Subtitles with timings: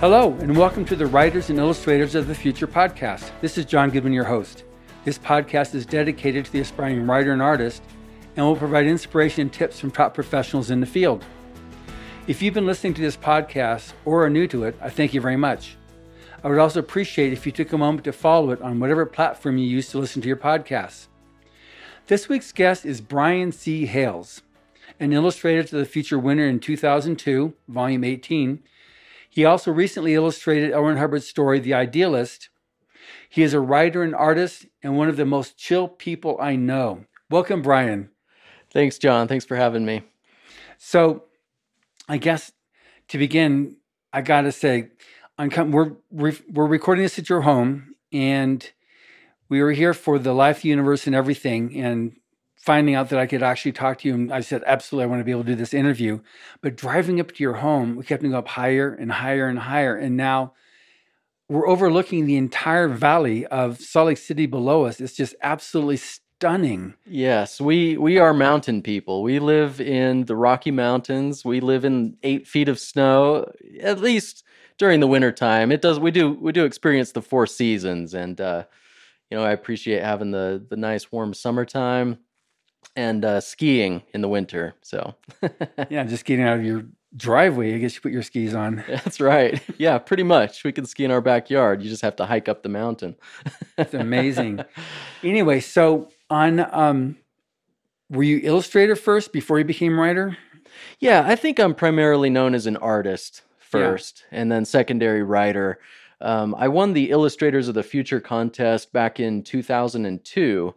[0.00, 3.30] Hello, and welcome to the Writers and Illustrators of the Future podcast.
[3.40, 4.64] This is John Goodman, your host.
[5.04, 7.82] This podcast is dedicated to the aspiring writer and artist
[8.36, 11.24] and will provide inspiration and tips from top professionals in the field.
[12.26, 15.20] If you've been listening to this podcast or are new to it, I thank you
[15.20, 15.76] very much.
[16.42, 19.58] I would also appreciate if you took a moment to follow it on whatever platform
[19.58, 21.06] you use to listen to your podcasts.
[22.08, 23.86] This week's guest is Brian C.
[23.86, 24.42] Hailes,
[25.00, 28.62] an illustrator to the Future winner in 2002, Volume 18.
[29.34, 30.70] He also recently illustrated.
[30.72, 32.50] Ron Hubbard's story, The Idealist.
[33.28, 37.06] He is a writer and artist and one of the most chill people I know.
[37.28, 38.10] Welcome, Brian.
[38.72, 39.26] Thanks, John.
[39.26, 40.02] Thanks for having me.
[40.78, 41.24] So,
[42.08, 42.52] I guess
[43.08, 43.78] to begin,
[44.12, 44.90] I got to say,
[45.36, 48.70] I'm, we're we're recording this at your home, and
[49.48, 52.16] we were here for the Life Universe and everything, and
[52.64, 54.14] finding out that I could actually talk to you.
[54.14, 56.20] And I said, absolutely, I want to be able to do this interview.
[56.62, 59.96] But driving up to your home, we kept going up higher and higher and higher,
[59.96, 60.54] and now
[61.48, 64.98] we're overlooking the entire valley of Salt Lake City below us.
[64.98, 66.94] It's just absolutely stunning.
[67.04, 69.22] Yes, we we are mountain people.
[69.22, 71.44] We live in the Rocky Mountains.
[71.44, 74.42] We live in eight feet of snow, at least
[74.78, 75.70] during the winter time.
[75.70, 78.64] It does we do we do experience the four seasons and uh
[79.30, 82.18] you know, I appreciate having the the nice warm summertime
[82.96, 84.74] and uh skiing in the winter.
[84.82, 85.14] So
[85.88, 86.84] Yeah, just getting out of your
[87.16, 88.84] driveway, I guess you put your skis on.
[88.88, 89.62] That's right.
[89.78, 90.64] Yeah, pretty much.
[90.64, 91.82] We can ski in our backyard.
[91.82, 93.16] You just have to hike up the mountain.
[93.78, 94.64] it's amazing.
[95.22, 97.16] Anyway, so on um
[98.10, 100.36] were you illustrator first before you became writer?
[101.00, 104.40] Yeah, I think I'm primarily known as an artist first yeah.
[104.40, 105.78] and then secondary writer.
[106.20, 110.74] Um, I won the Illustrators of the Future contest back in 2002,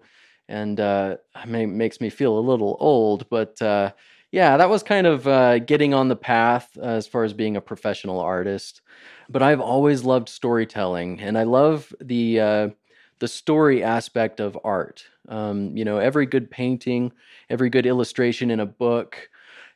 [0.50, 3.92] and uh, makes me feel a little old, but uh,
[4.32, 7.62] yeah, that was kind of uh, getting on the path as far as being a
[7.62, 8.82] professional artist.
[9.30, 12.70] But I've always loved storytelling, and I love the uh,
[13.20, 15.06] the story aspect of art.
[15.28, 17.12] Um, you know, every good painting,
[17.50, 19.30] every good illustration in a book,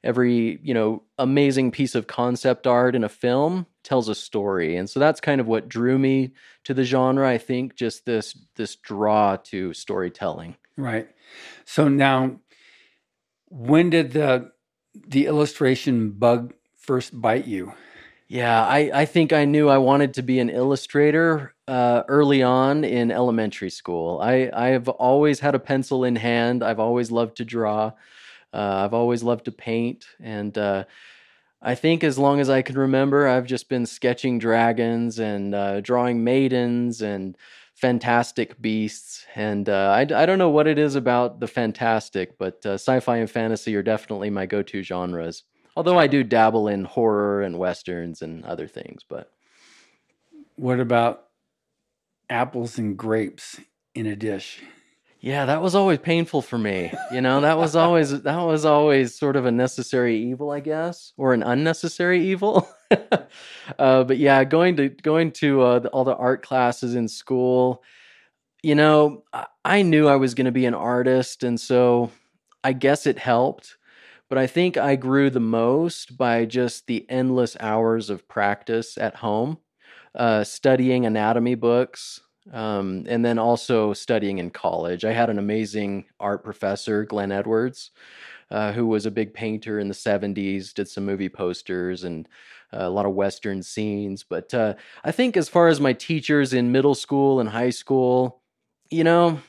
[0.04, 4.90] every you know amazing piece of concept art in a film tells a story and
[4.90, 6.32] so that's kind of what drew me
[6.64, 11.08] to the genre i think just this this draw to storytelling right.
[11.66, 12.40] So now
[13.50, 14.52] when did the
[14.94, 17.74] the illustration bug first bite you?
[18.28, 22.84] Yeah i i think i knew i wanted to be an illustrator uh, early on
[22.84, 24.20] in elementary school.
[24.22, 26.64] I i have always had a pencil in hand.
[26.64, 27.94] I've always loved to draw.
[28.54, 30.84] Uh, I've always loved to paint, and uh,
[31.62, 35.80] I think as long as I can remember, I've just been sketching dragons and uh,
[35.80, 37.38] drawing maidens and
[37.82, 39.26] fantastic beasts.
[39.36, 43.00] And uh, I, I, don't know what it is about the fantastic, but uh, sci
[43.00, 45.44] fi and fantasy are definitely my go to genres.
[45.76, 49.04] Although I do dabble in horror and westerns and other things.
[49.08, 49.32] But
[50.58, 51.24] what about
[52.30, 53.60] apples and grapes
[53.96, 54.62] in a dish?
[55.20, 56.92] Yeah, that was always painful for me.
[57.12, 61.14] You know, that was always that was always sort of a necessary evil, I guess,
[61.18, 62.68] or an unnecessary evil.
[63.80, 67.84] uh, but yeah, going to going to uh, the, all the art classes in school,
[68.64, 72.12] you know, I, I knew I was going to be an artist, and so
[72.64, 73.78] I guess it helped.
[74.30, 79.18] But I think I grew the most by just the endless hours of practice at
[79.18, 79.58] home,
[80.16, 82.22] uh, studying anatomy books,
[82.54, 85.04] um, and then also studying in college.
[85.06, 87.92] I had an amazing art professor, Glenn Edwards,
[88.52, 92.28] uh, who was a big painter in the 70s, did some movie posters and
[92.74, 94.24] uh, a lot of Western scenes.
[94.24, 98.42] But uh, I think as far as my teachers in middle school and high school,
[98.90, 99.40] you know,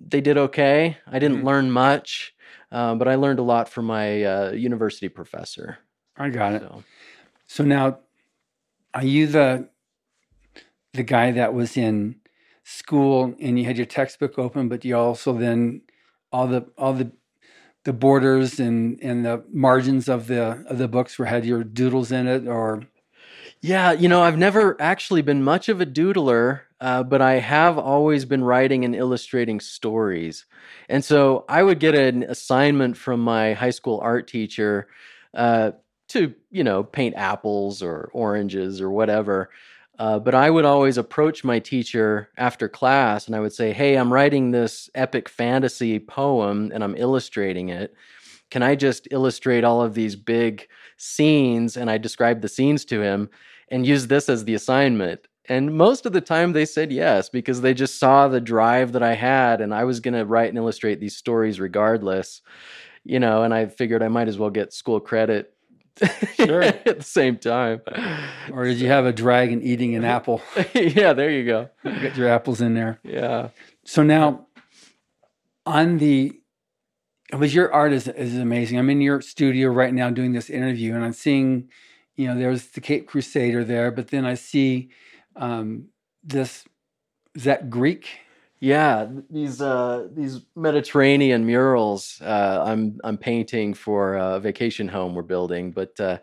[0.00, 0.96] they did okay.
[1.06, 1.46] I didn't mm-hmm.
[1.46, 2.34] learn much,
[2.70, 5.78] uh, but I learned a lot from my uh, university professor.
[6.16, 6.62] I got it.
[6.62, 6.84] So,
[7.46, 7.98] so now,
[8.94, 9.68] are you the
[10.94, 12.16] the guy that was in
[12.64, 15.82] school and you had your textbook open, but you also then
[16.32, 17.12] all the all the
[17.88, 22.12] the borders and and the margins of the of the books were had your doodles
[22.12, 22.82] in it or?
[23.62, 27.78] Yeah you know i've never actually been much of a doodler uh, but i have
[27.78, 30.44] always been writing and illustrating stories.
[30.90, 34.88] And so i would get an assignment from my high school art teacher
[35.32, 35.70] uh,
[36.08, 39.48] to you know paint apples or oranges or whatever
[39.98, 43.96] uh, but I would always approach my teacher after class and I would say, Hey,
[43.96, 47.94] I'm writing this epic fantasy poem and I'm illustrating it.
[48.50, 51.76] Can I just illustrate all of these big scenes?
[51.76, 53.28] And I described the scenes to him
[53.70, 55.26] and use this as the assignment.
[55.48, 59.02] And most of the time they said yes because they just saw the drive that
[59.02, 62.42] I had and I was going to write and illustrate these stories regardless,
[63.04, 65.54] you know, and I figured I might as well get school credit
[66.34, 66.62] sure.
[66.62, 67.80] at the same time.
[68.52, 70.42] Or did you have a dragon eating an apple?
[70.74, 71.68] yeah, there you go.
[71.84, 73.00] You Get your apples in there.
[73.02, 73.48] Yeah.
[73.84, 74.46] So now,
[75.66, 76.40] on the,
[77.30, 78.78] but your art is, is amazing.
[78.78, 81.68] I'm in your studio right now doing this interview, and I'm seeing,
[82.16, 84.90] you know, there's the Cape Crusader there, but then I see
[85.36, 85.88] um,
[86.22, 86.64] this.
[87.34, 88.08] Is that Greek?
[88.60, 95.22] Yeah, these uh, these Mediterranean murals uh, I'm I'm painting for a vacation home we're
[95.22, 96.18] building, but uh,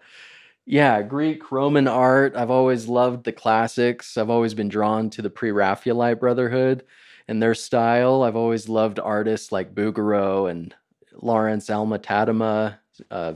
[0.66, 2.36] yeah, Greek Roman art.
[2.36, 4.18] I've always loved the classics.
[4.18, 6.84] I've always been drawn to the Pre-Raphaelite Brotherhood
[7.28, 8.24] and their style.
[8.24, 10.76] I've always loved artists like Bouguereau and
[11.14, 12.78] Lawrence Alma Tadema,
[13.12, 13.34] uh,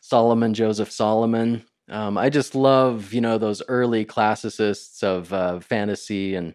[0.00, 1.64] Solomon Joseph Solomon.
[1.88, 6.54] Um, I just love you know those early classicists of uh, fantasy and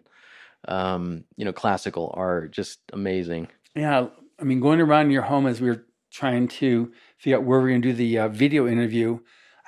[0.68, 2.52] um, you know, classical art.
[2.52, 3.48] Just amazing.
[3.74, 4.08] Yeah,
[4.38, 7.68] I mean, going around your home as we were trying to figure out where we're
[7.68, 9.20] going to do the uh, video interview,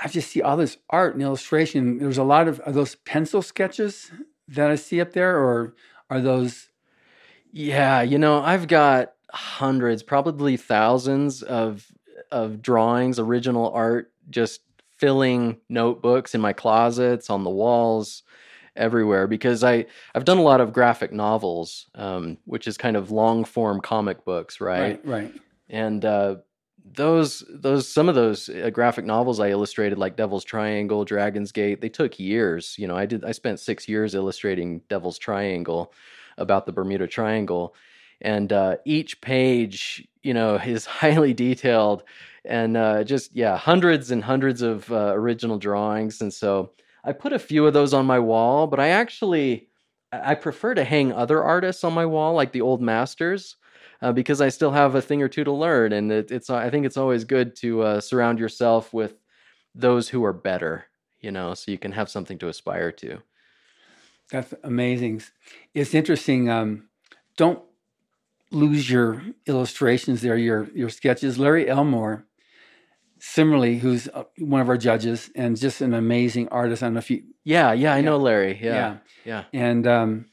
[0.02, 1.98] I just see all this art and illustration.
[1.98, 4.10] There's a lot of are those pencil sketches
[4.48, 5.74] that I see up there, or
[6.10, 6.68] are those?
[7.52, 11.86] Yeah, you know, I've got hundreds, probably thousands of
[12.30, 14.62] of drawings, original art, just
[14.96, 18.22] filling notebooks in my closets, on the walls
[18.76, 23.10] everywhere because I I've done a lot of graphic novels, um, which is kind of
[23.10, 25.00] long form comic books, right?
[25.04, 25.24] Right.
[25.24, 25.34] right.
[25.68, 26.36] And uh,
[26.84, 31.80] those those some of those uh, graphic novels I illustrated, like Devil's Triangle, Dragon's Gait,
[31.80, 32.76] they took years.
[32.78, 35.92] You know, I did I spent six years illustrating Devil's Triangle
[36.38, 37.74] about the Bermuda Triangle,
[38.20, 42.04] and uh, each page, you know, is highly detailed
[42.44, 46.72] and uh, just yeah, hundreds and hundreds of uh, original drawings, and so
[47.04, 49.68] I put a few of those on my wall, but I actually
[50.12, 53.56] I prefer to hang other artists on my wall, like the old masters,
[54.02, 56.70] uh, because I still have a thing or two to learn, and it, it's I
[56.70, 59.14] think it's always good to uh, surround yourself with
[59.74, 60.84] those who are better,
[61.20, 63.22] you know, so you can have something to aspire to.
[64.30, 65.22] That's amazing.
[65.74, 66.50] It's interesting.
[66.50, 66.88] Um,
[67.36, 67.62] don't
[68.50, 71.38] lose your illustrations there, your your sketches.
[71.38, 72.26] Larry Elmore
[73.24, 76.82] similarly, who's uh, one of our judges and just an amazing artist.
[76.82, 77.22] I don't know if you.
[77.44, 78.02] Yeah, yeah, I yeah.
[78.02, 78.58] know Larry.
[78.60, 79.44] Yeah, yeah, yeah.
[79.52, 80.26] And um,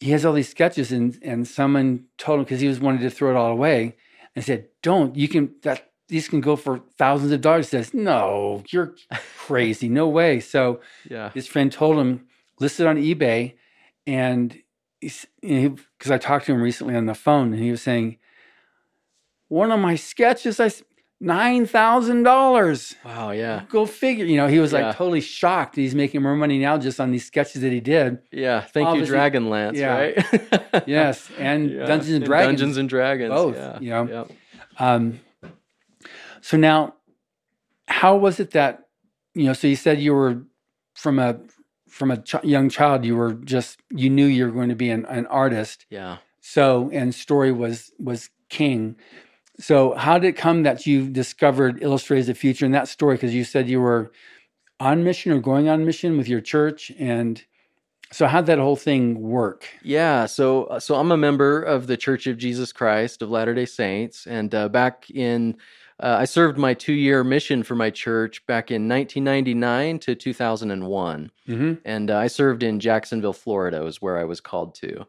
[0.00, 3.10] he has all these sketches, and and someone told him because he was wanting to
[3.10, 3.96] throw it all away,
[4.34, 5.14] and said, "Don't.
[5.14, 8.94] You can that these can go for thousands of dollars." He says, "No, you're
[9.36, 9.88] crazy.
[9.90, 12.26] no way." So yeah, his friend told him
[12.58, 13.54] listed on eBay,
[14.06, 14.58] and
[15.00, 18.16] because I talked to him recently on the phone, and he was saying,
[19.48, 20.70] "One of my sketches, I."
[21.20, 22.94] nine thousand dollars.
[23.04, 23.64] Wow, yeah.
[23.68, 24.24] Go figure.
[24.24, 24.88] You know, he was yeah.
[24.88, 25.76] like totally shocked.
[25.76, 28.18] He's making more money now just on these sketches that he did.
[28.30, 29.76] Yeah, thank Obviously, you, Dragonlance.
[29.76, 29.94] Yeah.
[29.94, 30.84] Right.
[30.86, 31.86] yes, and yeah.
[31.86, 32.60] Dungeons and, and Dragons.
[32.60, 33.30] Dungeons and Dragons.
[33.30, 33.56] Both.
[33.56, 33.78] Yeah.
[33.80, 34.28] You know.
[34.80, 34.92] Yeah.
[34.92, 35.20] Um.
[36.40, 36.94] So now,
[37.88, 38.88] how was it that
[39.34, 39.52] you know?
[39.52, 40.42] So you said you were
[40.94, 41.40] from a
[41.88, 43.04] from a ch- young child.
[43.04, 45.86] You were just you knew you were going to be an, an artist.
[45.90, 46.18] Yeah.
[46.40, 48.96] So and story was was king.
[49.58, 53.16] So, how did it come that you discovered Illustrated the Future in that story?
[53.16, 54.12] Because you said you were
[54.80, 57.42] on mission or going on mission with your church, and
[58.12, 59.68] so how'd that whole thing work?
[59.82, 63.54] Yeah, so uh, so I'm a member of the Church of Jesus Christ of Latter
[63.54, 65.56] Day Saints, and uh, back in
[66.00, 71.30] uh, I served my two year mission for my church back in 1999 to 2001.
[71.48, 71.72] Mm-hmm.
[71.84, 75.06] And uh, I served in Jacksonville, Florida, was where I was called to.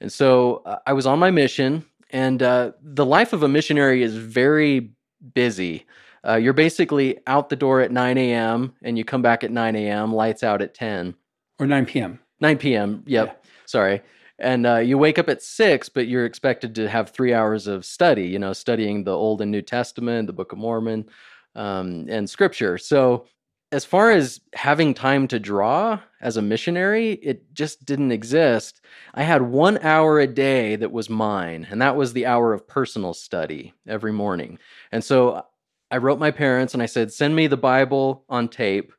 [0.00, 4.02] And so uh, I was on my mission and uh, the life of a missionary
[4.02, 4.92] is very
[5.34, 5.86] busy.
[6.26, 8.74] Uh, you're basically out the door at 9 a.m.
[8.82, 11.14] and you come back at 9 a.m., lights out at 10.
[11.58, 12.18] Or 9 p.m.
[12.40, 13.02] 9 p.m.
[13.06, 13.26] Yep.
[13.26, 13.50] Yeah.
[13.66, 14.02] Sorry.
[14.38, 17.84] And uh, you wake up at 6, but you're expected to have three hours of
[17.84, 21.06] study, you know, studying the Old and New Testament, the Book of Mormon,
[21.54, 22.78] um, and scripture.
[22.78, 23.26] So
[23.72, 28.80] as far as having time to draw as a missionary, it just didn't exist.
[29.14, 32.66] I had one hour a day that was mine, and that was the hour of
[32.66, 34.58] personal study every morning.
[34.90, 35.44] And so
[35.90, 38.92] I wrote my parents and I said, send me the Bible on tape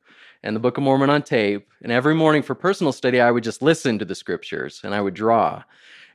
[0.44, 1.68] and the Book of Mormon on tape.
[1.82, 5.01] And every morning for personal study, I would just listen to the scriptures and I
[5.01, 5.63] would draw.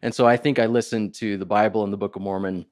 [0.03, 2.67] And so I think I listened to the Bible and the Book of Mormon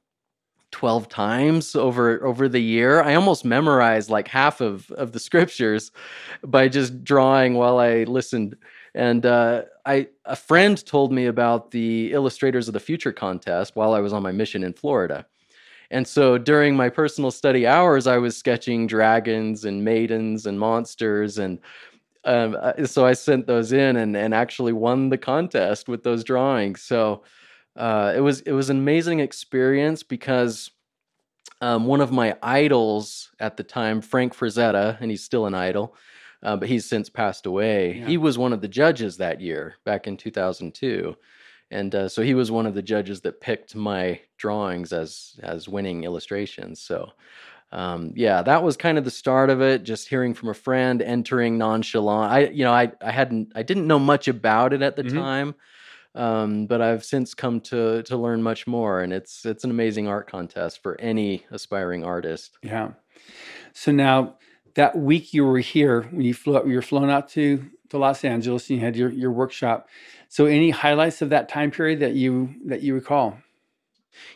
[0.74, 3.00] 12 times over over the year.
[3.00, 5.92] I almost memorized like half of of the scriptures
[6.42, 8.56] by just drawing while I listened.
[8.96, 13.94] And uh, I a friend told me about the Illustrators of the Future contest while
[13.94, 15.24] I was on my mission in Florida.
[15.92, 21.38] And so during my personal study hours, I was sketching dragons and maidens and monsters
[21.38, 21.60] and
[22.24, 26.24] um, uh, so I sent those in and, and actually won the contest with those
[26.24, 26.82] drawings.
[26.82, 27.22] So
[27.76, 30.70] uh, it was it was an amazing experience because
[31.60, 35.94] um, one of my idols at the time, Frank Frazetta, and he's still an idol,
[36.42, 37.98] uh, but he's since passed away.
[37.98, 38.06] Yeah.
[38.06, 41.16] He was one of the judges that year, back in 2002,
[41.70, 45.68] and uh, so he was one of the judges that picked my drawings as as
[45.68, 46.80] winning illustrations.
[46.80, 47.10] So.
[47.72, 49.82] Um, yeah, that was kind of the start of it.
[49.82, 52.30] Just hearing from a friend, entering nonchalant.
[52.30, 55.12] I, you know, I, I hadn't, I didn't know much about it at the Mhm.
[55.14, 55.54] time,
[56.14, 60.08] um, but I've since come to to learn much more, and it's it's an amazing
[60.08, 62.58] art contest for any aspiring artist.
[62.62, 62.90] Yeah.
[63.72, 64.36] So now
[64.74, 68.24] that week you were here when you flew you were flown out to to Los
[68.24, 69.88] Angeles and you had your your workshop.
[70.28, 73.38] So any highlights of that time period that you that you recall?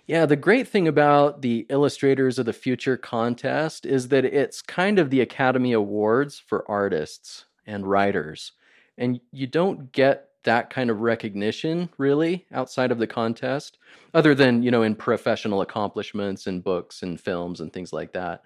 [0.06, 4.98] Yeah, the great thing about the Illustrators of the Future contest is that it's kind
[4.98, 8.52] of the Academy Awards for artists and writers.
[8.96, 13.78] And you don't get that kind of recognition really outside of the contest,
[14.14, 18.42] other than, you know, in professional accomplishments and books and films and things like that.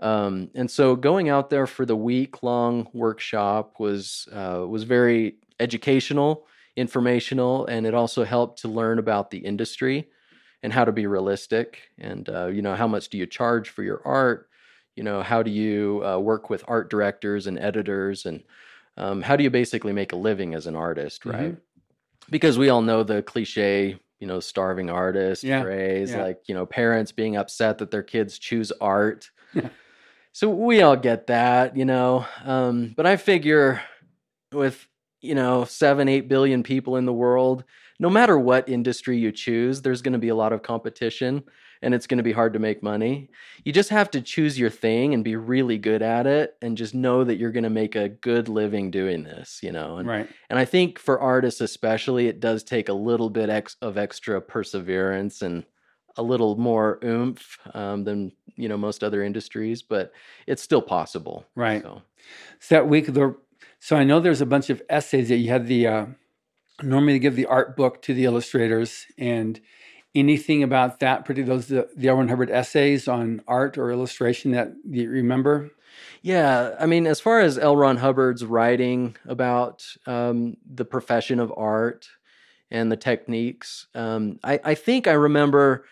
[0.00, 5.36] Um, and so going out there for the week long workshop was uh, was very
[5.60, 6.46] educational,
[6.76, 10.08] informational, and it also helped to learn about the industry
[10.62, 13.82] and how to be realistic and uh, you know how much do you charge for
[13.82, 14.48] your art
[14.96, 18.42] you know how do you uh, work with art directors and editors and
[18.96, 21.56] um, how do you basically make a living as an artist right?
[22.30, 26.22] Because we all know the cliche you know starving artist Yeah, phrase yeah.
[26.22, 29.30] like you know parents being upset that their kids choose art.
[30.34, 33.82] So we all get that you know um, but i figure
[34.50, 34.86] with
[35.20, 37.64] you know seven eight billion people in the world
[38.02, 41.42] no matter what industry you choose there's going to be a lot of competition
[41.84, 43.30] and it's going to be hard to make money
[43.64, 46.94] you just have to choose your thing and be really good at it and just
[46.94, 50.28] know that you're going to make a good living doing this you know and Right.
[50.50, 54.40] and I think for artists especially, it does take a little bit ex- of extra
[54.40, 55.64] perseverance and
[56.16, 60.12] a little more oomph um, than you know most other industries, but
[60.46, 61.46] it's still possible.
[61.56, 61.82] Right.
[61.82, 62.02] So,
[62.60, 63.36] So that week there
[63.78, 66.06] so I know there's a bunch of essays that you had the uh
[66.82, 69.60] normally give the art book to the illustrators and
[70.14, 72.26] anything about that particular those the, the L.
[72.26, 75.70] Hubbard essays on art or illustration that you remember?
[76.22, 77.76] yeah, I mean, as far as L.
[77.76, 82.08] Ron Hubbard's writing about um, the profession of art
[82.70, 85.84] and the techniques, um, I, I think I remember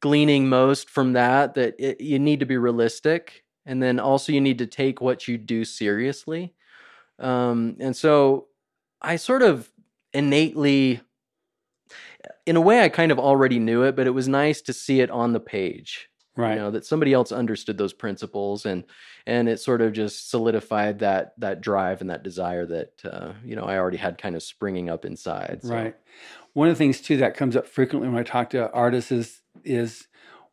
[0.00, 4.40] gleaning most from that that it, you need to be realistic, and then also you
[4.40, 6.54] need to take what you do seriously.
[7.18, 8.46] Um, and so
[9.02, 9.70] I sort of
[10.14, 11.00] innately,
[12.46, 15.00] in a way, I kind of already knew it, but it was nice to see
[15.00, 16.54] it on the page Right.
[16.54, 18.82] you know that somebody else understood those principles and
[19.24, 23.54] and it sort of just solidified that that drive and that desire that uh, you
[23.54, 25.72] know i already had kind of springing up inside so.
[25.72, 25.94] Right.
[26.52, 29.42] One of the things too that comes up frequently when I talk to artists is
[29.64, 30.08] is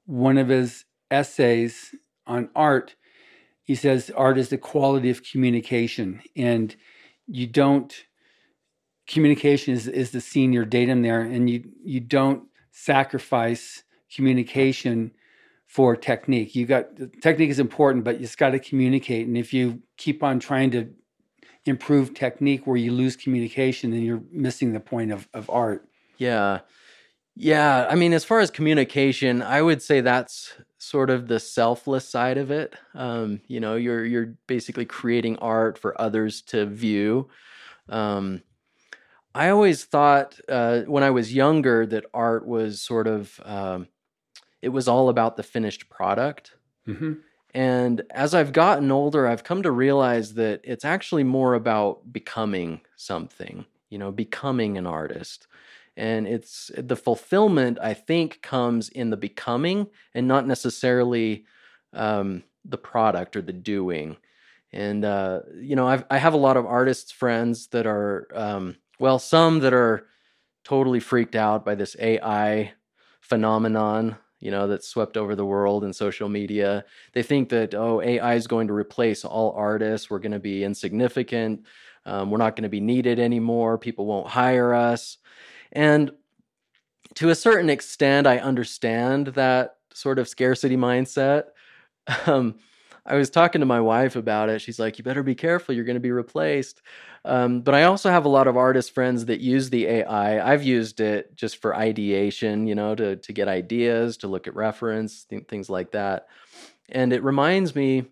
[0.06, 1.96] one of his essays
[2.28, 2.96] on art.
[3.64, 6.76] He says art is the quality of communication, and
[7.28, 7.94] you don't.
[9.12, 15.12] Communication is is the senior datum there, and you you don't sacrifice communication
[15.68, 16.56] for technique.
[16.56, 16.86] You got
[17.22, 20.72] technique is important, but you just got to communicate, and if you keep on trying
[20.72, 20.90] to
[21.66, 25.88] improve technique where you lose communication, then you're missing the point of, of art.
[26.18, 26.60] yeah
[27.36, 32.08] yeah i mean as far as communication i would say that's sort of the selfless
[32.08, 37.30] side of it um, you know you're you're basically creating art for others to view
[37.90, 38.42] um,
[39.34, 43.88] i always thought uh, when i was younger that art was sort of um,
[44.62, 46.54] it was all about the finished product
[46.88, 47.14] Mm-hmm.
[47.54, 52.82] And as I've gotten older, I've come to realize that it's actually more about becoming
[52.96, 55.48] something, you know, becoming an artist.
[55.98, 61.46] And it's the fulfillment, I think, comes in the becoming and not necessarily
[61.92, 64.16] um, the product or the doing.
[64.72, 68.78] And, uh, you know, I've, I have a lot of artists friends that are, um,
[69.02, 70.06] well, some that are
[70.64, 72.72] totally freaked out by this AI
[73.20, 76.86] phenomenon, you know, that's swept over the world and social media.
[77.14, 80.12] They think that oh ai is going to replace all artists.
[80.12, 81.66] We're going to be insignificant.
[82.06, 83.80] Um, we're not going to be needed anymore.
[83.80, 85.18] People won't hire us.
[85.72, 86.12] And
[87.16, 91.46] to a certain extent i understand that sort of scarcity mindset.
[92.28, 92.56] Um,
[93.06, 94.60] i was talking to my wife about it.
[94.60, 95.74] She's like you better be careful.
[95.74, 96.82] You're going to be replaced
[97.26, 100.64] um, but i also have a lot of artist friends that use the ai i've
[100.64, 105.26] used it just for ideation you know to, to get ideas to look at reference
[105.26, 106.28] th- things like that
[106.94, 108.04] and it reminds me,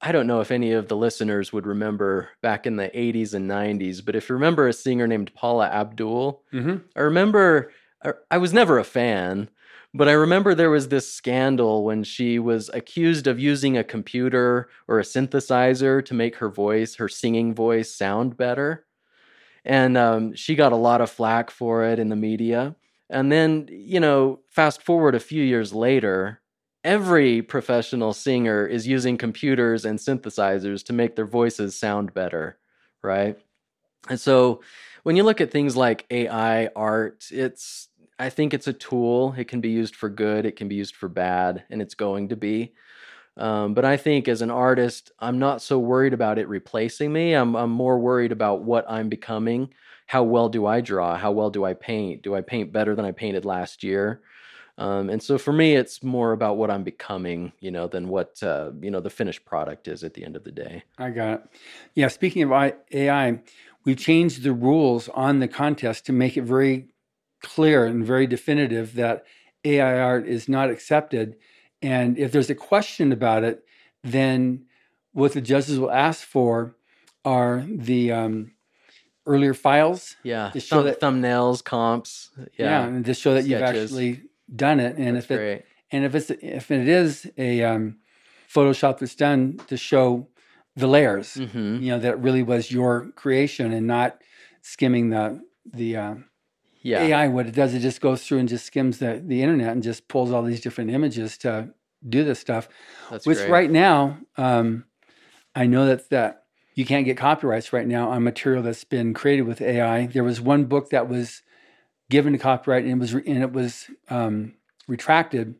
[0.00, 3.50] I don't know if any of the listeners would remember back in the 80s and
[3.50, 6.76] 90s, but if you remember a singer named Paula Abdul, Mm-hmm.
[6.96, 9.50] I remember I- I was never a fan,
[9.98, 14.68] But I remember there was this scandal when she was accused of using a computer
[14.86, 18.86] or a synthesizer to make her voice, her singing voice, sound better.
[19.64, 22.76] And um, she got a lot of flack for it in the media.
[23.10, 26.42] And then, you know, fast forward a few years later,
[26.84, 32.56] every professional singer is using computers and synthesizers to make their voices sound better,
[33.02, 33.36] right?
[34.08, 34.60] And so
[35.02, 37.88] when you look at things like AI art, it's
[38.18, 39.34] I think it's a tool.
[39.36, 42.28] It can be used for good, it can be used for bad, and it's going
[42.30, 42.74] to be.
[43.36, 47.34] Um, but I think as an artist, I'm not so worried about it replacing me.
[47.34, 49.72] I'm, I'm more worried about what I'm becoming.
[50.06, 51.16] How well do I draw?
[51.16, 52.22] How well do I paint?
[52.22, 54.22] Do I paint better than I painted last year?
[54.76, 58.40] Um, and so for me, it's more about what I'm becoming, you know, than what
[58.42, 60.84] uh, you know the finished product is at the end of the day.
[60.96, 61.42] I got it.
[61.94, 62.08] Yeah.
[62.08, 63.40] Speaking of AI,
[63.84, 66.86] we've changed the rules on the contest to make it very
[67.42, 69.24] clear and very definitive that
[69.64, 71.36] AI art is not accepted.
[71.82, 73.64] And if there's a question about it,
[74.02, 74.64] then
[75.12, 76.76] what the judges will ask for
[77.24, 78.52] are the um,
[79.26, 80.16] earlier files.
[80.22, 82.30] Yeah, to show Thumb- that thumbnails, comps.
[82.36, 82.46] Yeah.
[82.58, 83.50] yeah, and to show that Sketches.
[83.50, 84.22] you've actually
[84.54, 84.96] done it.
[84.96, 85.62] And that's if it great.
[85.92, 87.98] and if it's if it is a um,
[88.52, 90.28] Photoshop that's done to show
[90.76, 91.82] the layers, mm-hmm.
[91.82, 94.22] you know, that really was your creation and not
[94.62, 96.14] skimming the the uh,
[96.82, 97.02] yeah.
[97.02, 99.82] AI, what it does, it just goes through and just skims the, the internet and
[99.82, 101.70] just pulls all these different images to
[102.08, 102.68] do this stuff.
[103.10, 103.50] That's Which great.
[103.50, 104.84] right now, um,
[105.54, 106.44] I know that that
[106.74, 110.06] you can't get copyrights right now on material that's been created with AI.
[110.06, 111.42] There was one book that was
[112.10, 114.54] given to copyright and it was and it was um,
[114.86, 115.56] retracted,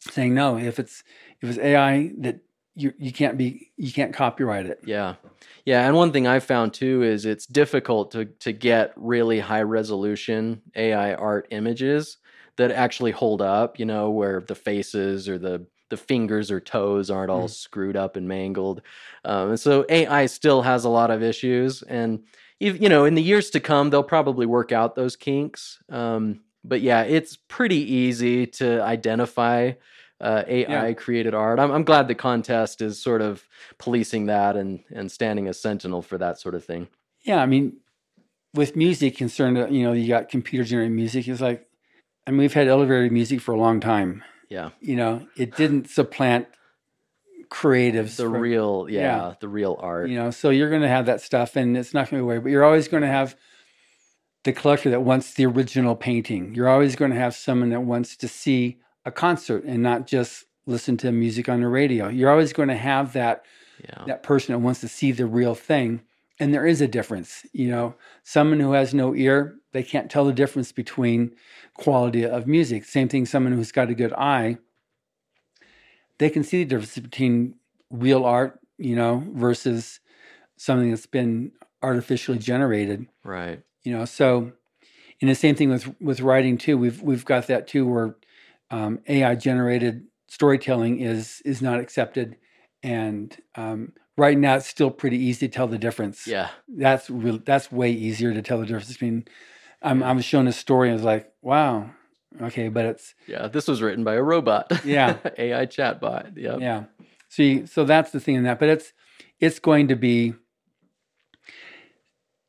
[0.00, 0.56] saying no.
[0.58, 1.02] If it's
[1.40, 2.40] if it's AI that
[2.74, 4.80] you you can't be you can't copyright it.
[4.84, 5.14] Yeah.
[5.64, 9.62] Yeah, and one thing I found too is it's difficult to to get really high
[9.62, 12.18] resolution AI art images
[12.56, 17.10] that actually hold up, you know, where the faces or the the fingers or toes
[17.10, 17.50] aren't all mm.
[17.50, 18.82] screwed up and mangled.
[19.24, 22.24] Um, and so AI still has a lot of issues and
[22.60, 25.82] you know, in the years to come they'll probably work out those kinks.
[25.88, 29.72] Um, but yeah, it's pretty easy to identify
[30.20, 30.92] uh, AI yeah.
[30.94, 31.58] created art.
[31.58, 33.44] I'm, I'm glad the contest is sort of
[33.78, 36.88] policing that and and standing as sentinel for that sort of thing.
[37.22, 37.78] Yeah, I mean,
[38.54, 41.26] with music concerned, uh, you know, you got computer generated music.
[41.26, 41.66] It's like,
[42.26, 44.22] I mean, we've had elevated music for a long time.
[44.48, 46.46] Yeah, you know, it didn't supplant
[47.50, 48.16] creatives.
[48.16, 50.08] The from, real, yeah, yeah, the real art.
[50.08, 52.30] You know, so you're going to have that stuff, and it's not going to go
[52.30, 52.38] away.
[52.38, 53.36] But you're always going to have
[54.44, 56.54] the collector that wants the original painting.
[56.54, 60.44] You're always going to have someone that wants to see a concert and not just
[60.66, 62.08] listen to music on the radio.
[62.08, 63.44] You're always going to have that
[63.82, 64.04] yeah.
[64.06, 66.02] that person that wants to see the real thing.
[66.40, 67.94] And there is a difference, you know.
[68.24, 71.32] Someone who has no ear, they can't tell the difference between
[71.74, 72.84] quality of music.
[72.84, 74.58] Same thing, someone who's got a good eye,
[76.18, 77.54] they can see the difference between
[77.90, 80.00] real art, you know, versus
[80.56, 83.06] something that's been artificially generated.
[83.22, 83.62] Right.
[83.84, 84.52] You know, so
[85.20, 86.76] and the same thing with with writing too.
[86.76, 88.16] We've we've got that too where
[88.70, 92.36] um, AI generated storytelling is is not accepted,
[92.82, 96.26] and um, right now it's still pretty easy to tell the difference.
[96.26, 97.38] Yeah, that's real.
[97.38, 99.26] That's way easier to tell the difference between.
[99.82, 101.90] I'm, I was shown a story and I was like, wow,
[102.40, 103.48] okay, but it's yeah.
[103.48, 104.72] This was written by a robot.
[104.84, 106.36] Yeah, AI chatbot.
[106.36, 106.84] Yeah, yeah.
[107.28, 108.92] See, so that's the thing in that, but it's
[109.40, 110.34] it's going to be.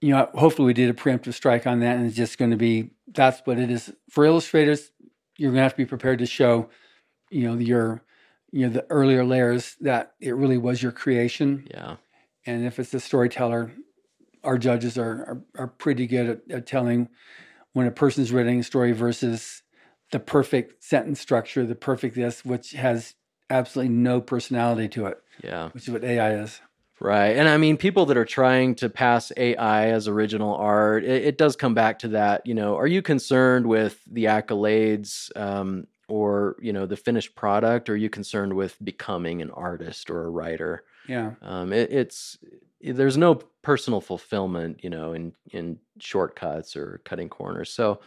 [0.02, 2.58] You know, hopefully we did a preemptive strike on that, and it's just going to
[2.58, 4.92] be that's what it is for illustrators
[5.38, 6.70] you're going to have to be prepared to show,
[7.30, 8.04] you know, your,
[8.52, 11.68] you know, the earlier layers that it really was your creation.
[11.70, 11.98] Yeah.
[12.46, 13.72] And if it's a storyteller,
[14.44, 17.10] our judges are are, are pretty good at, at telling
[17.74, 19.64] when a person's writing a story versus
[20.12, 23.16] the perfect sentence structure, the perfect this, which has
[23.50, 25.18] absolutely no personality to it.
[25.44, 25.70] Yeah.
[25.70, 26.62] Which is what AI is.
[27.00, 27.36] Right.
[27.36, 31.38] And I mean, people that are trying to pass AI as original art, it, it
[31.38, 32.46] does come back to that.
[32.46, 37.90] You know, are you concerned with the accolades um, or, you know, the finished product?
[37.90, 40.84] Or are you concerned with becoming an artist or a writer?
[41.08, 41.32] Yeah.
[41.42, 42.38] Um, it, it's,
[42.82, 47.72] there's no personal fulfillment, you know, in, in shortcuts or cutting corners.
[47.72, 48.00] So,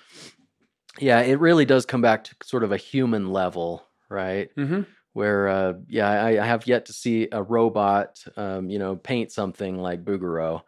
[0.99, 4.55] yeah, it really does come back to sort of a human level, right?
[4.57, 4.83] Mm-hmm
[5.19, 9.33] where uh, yeah I, I, have yet to see a robot um, you know paint
[9.33, 10.63] something like Bouguereau.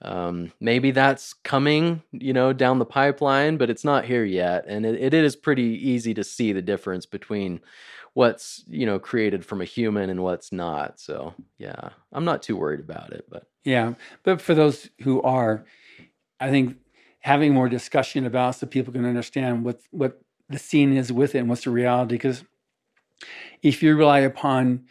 [0.00, 4.86] Um, maybe that's coming you know down the pipeline, but it's not here yet, and
[4.86, 7.60] it, it is pretty easy to see the difference between
[8.14, 10.98] what's you know created from a human and what's not.
[10.98, 15.66] So yeah, I'm not too worried about it, but yeah, but for those who are,
[16.40, 16.78] I think
[17.18, 21.40] having more discussion about so people can understand what what the scene is with it
[21.40, 22.14] and what's the reality.
[22.14, 22.44] Because
[23.62, 24.86] if you rely upon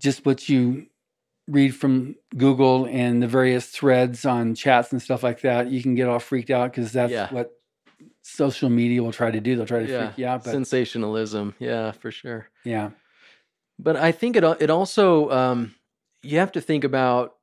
[0.00, 0.86] just what you
[1.46, 5.94] read from Google and the various threads on chats and stuff like that, you can
[5.94, 7.30] get all freaked out because that's Yeah.
[7.30, 7.50] what
[8.22, 9.54] social media will try to do.
[9.56, 10.44] They'll try to yeah, freak you out.
[10.44, 11.54] But sensationalism.
[11.58, 12.48] Yeah, for sure.
[12.64, 12.90] yeah,
[13.78, 15.74] But I think it it also um,
[16.22, 17.34] you have to think about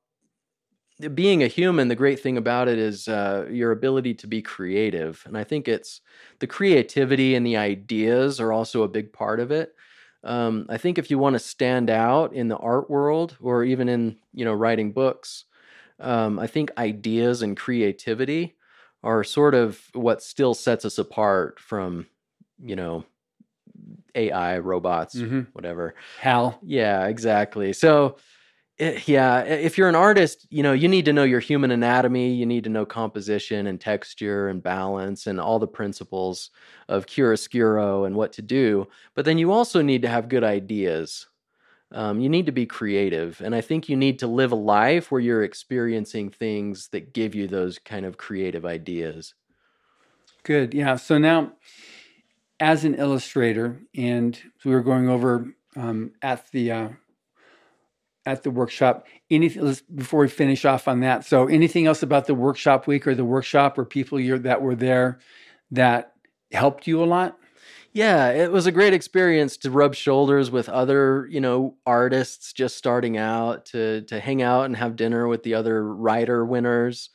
[1.14, 1.88] being a human.
[1.88, 5.68] The great thing about it is uh, your ability to be creative, and I think
[5.68, 6.02] it's
[6.40, 9.74] the creativity and the ideas are also a big part of it.
[10.24, 13.90] Um, I think if you want to stand out in the art world or even
[13.90, 15.46] in you know writing books,
[16.00, 18.56] um, I think ideas and creativity
[19.04, 22.08] are sort of what still sets us apart from
[22.64, 23.06] you know
[24.16, 25.48] AI robots Mhm.
[25.54, 25.96] whatever.
[26.20, 26.60] Hal.
[26.64, 27.74] Yeah, exactly.
[27.74, 28.18] So,
[28.80, 32.46] yeah, if you're an artist, you know, you need to know your human anatomy, you
[32.46, 36.50] need to know composition and texture and balance and all the principles
[36.90, 38.88] of chiaroscuro and what to do.
[39.14, 41.28] But then you also need to have good ideas.
[41.92, 43.40] Um, you need to be creative.
[43.42, 47.36] And I think you need to live a life where you're experiencing things that give
[47.36, 49.36] you those kind of creative ideas.
[50.44, 50.74] Good.
[50.74, 50.96] Yeah.
[50.96, 51.52] So now,
[52.60, 56.90] as an illustrator, and so we were going over um, at the uh,
[58.26, 59.08] at the workshop.
[59.30, 61.26] Anything before we finish off on that?
[61.26, 65.20] So, anything else about the workshop week or the workshop or people that were there
[65.72, 66.14] that
[66.52, 67.38] helped you a lot?
[67.94, 72.78] Yeah, it was a great experience to rub shoulders with other, you know, artists just
[72.78, 77.10] starting out, to to hang out and have dinner with the other writer winners.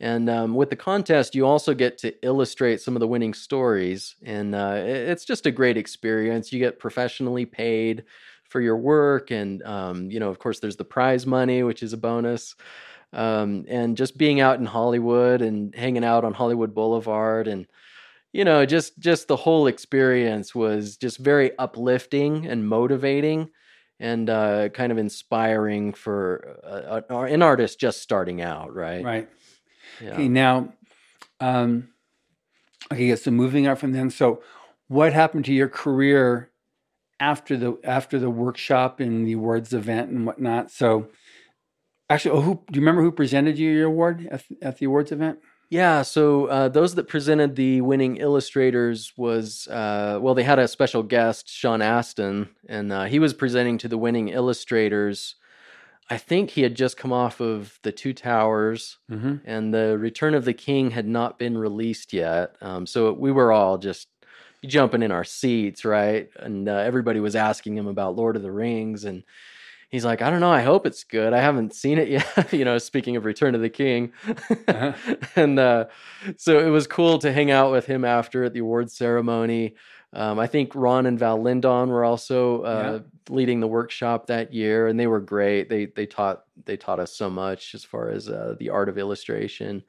[0.00, 4.14] And um, with the contest, you also get to illustrate some of the winning stories,
[4.24, 6.52] and uh, it- it's just a great experience.
[6.52, 8.04] You get professionally paid
[8.48, 11.92] for your work, and um, you know, of course, there's the prize money, which is
[11.92, 12.54] a bonus.
[13.12, 17.66] Um, and just being out in Hollywood and hanging out on Hollywood Boulevard and
[18.32, 23.48] you know just just the whole experience was just very uplifting and motivating
[23.98, 29.28] and uh, kind of inspiring for uh, uh, an artist just starting out right Right.
[30.00, 30.12] yeah.
[30.12, 30.28] Okay.
[30.28, 30.72] Now,
[31.40, 31.88] um,
[32.92, 33.14] okay.
[33.16, 34.10] So moving on from then.
[34.10, 34.42] So,
[34.88, 36.50] what happened to your career
[37.20, 40.70] after the after the workshop and the awards event and whatnot?
[40.70, 41.08] So,
[42.10, 45.12] actually, oh, who do you remember who presented you your award at, at the awards
[45.12, 45.38] event?
[45.70, 50.66] Yeah, so uh, those that presented the winning illustrators was uh, well, they had a
[50.66, 55.34] special guest, Sean Astin, and uh, he was presenting to the winning illustrators.
[56.10, 59.34] I think he had just come off of the Two Towers, Mm-hmm.
[59.44, 62.56] and the Return of the King had not been released yet.
[62.62, 64.08] Um, so we were all just
[64.66, 66.28] jumping in our seats, right?
[66.36, 69.22] And uh, everybody was asking him about Lord of the Rings, and
[69.88, 70.50] he's like, "I don't know.
[70.50, 71.32] I hope it's good.
[71.32, 74.12] I haven't seen it yet." you know, speaking of Return of the King,
[74.68, 74.92] Uh-huh.
[75.36, 75.86] and uh,
[76.36, 79.74] so it was cool to hang out with him after at the awards ceremony.
[80.14, 84.86] Um, I think Ron and Val Lindahn were also uh, leading the workshop that year,
[84.86, 85.68] and they were great.
[85.68, 88.96] They they taught they taught us so much as far as uh, the art of
[88.96, 89.82] illustration,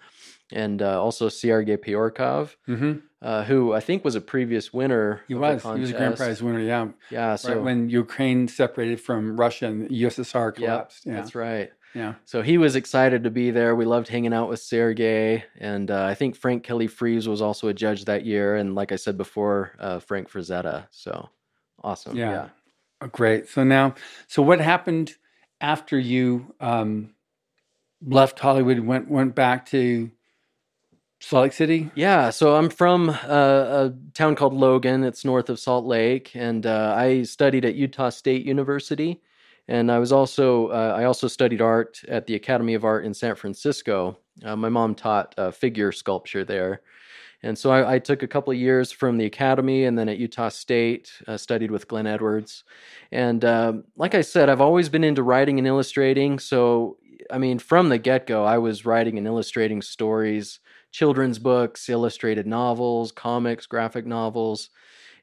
[0.51, 2.93] and uh, also Sergei Poyarkov, Mm-hmm.
[3.21, 5.21] uh, who I think was a previous winner.
[5.27, 5.63] He was.
[5.63, 6.59] He was a grand prize winner.
[6.61, 6.87] Yeah.
[7.09, 11.05] Yeah, so right when Ukraine separated from Russia and the USSR collapsed.
[11.05, 11.13] yeah.
[11.15, 11.71] that's right.
[11.95, 12.13] Yeah.
[12.25, 13.75] So he was excited to be there.
[13.75, 17.67] We loved hanging out with Sergey, and uh, I think Frank Kelly Freas was also
[17.67, 18.55] a judge that year.
[18.57, 20.85] And like I said before, uh, Frank Frazetta.
[20.91, 21.29] So
[21.83, 22.15] awesome.
[22.15, 22.31] Yeah.
[22.31, 22.49] yeah.
[23.01, 23.47] Oh, great.
[23.49, 23.95] So now,
[24.27, 25.15] so what happened
[25.61, 27.15] after you um,
[28.05, 28.79] left Hollywood?
[28.79, 30.11] Went went back to
[31.19, 31.91] Salt Lake City.
[31.95, 35.03] Yeah, so I'm from uh, a town called Logan.
[35.03, 39.21] It's north of Salt Lake, and uh, I studied at Utah State University.
[39.67, 43.13] And I was also uh, I also studied art at the Academy of Art in
[43.13, 44.17] San Francisco.
[44.43, 46.81] Uh, my mom taught uh, figure sculpture there,
[47.43, 50.17] and so I, I took a couple of years from the academy, and then at
[50.17, 52.63] Utah State uh, studied with Glenn Edwards.
[53.11, 56.39] And um, like I said, I've always been into writing and illustrating.
[56.39, 56.97] So
[57.29, 60.59] I mean, from the get go, I was writing and illustrating stories
[60.91, 64.69] children's books, illustrated novels, comics, graphic novels.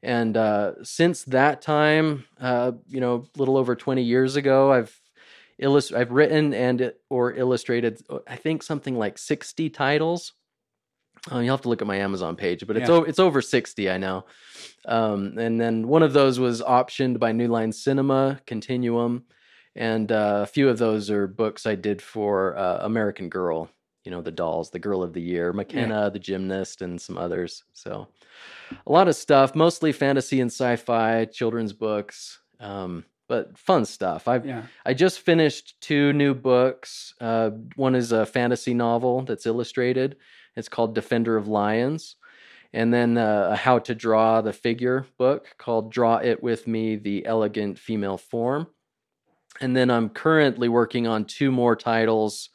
[0.02, 4.98] And uh, since that time, uh, you know, a little over 20 years ago, I've
[5.59, 10.35] illust- I've written and or illustrated, I think something like 60 titles.
[11.33, 12.96] Uh, you'll have to look at my Amazon page, but it's Yeah.
[12.96, 14.26] o- it's over 60, I know.
[14.85, 19.24] Um, and then one of those was optioned by New Line Cinema Continuum,
[19.74, 23.70] and uh, a few of those are books I did for uh, American Girl.
[24.06, 27.64] You know, the dolls, the Girl of the Year, McKenna, the gymnast, and some others.
[27.72, 28.06] So,
[28.86, 34.28] a lot of stuff, mostly fantasy and sci-fi, children's books, um, but fun stuff.
[34.28, 34.62] I've Yeah.
[34.84, 37.14] I just finished two new books.
[37.20, 40.16] Uh, one is a fantasy novel that's illustrated.
[40.54, 42.14] It's called Defender of Llyans,
[42.72, 46.94] and then uh, a how to draw the figure book called Draw It With Me
[46.96, 48.68] The Elegant Female Form.
[49.60, 52.50] And then I'm currently working on two more titles.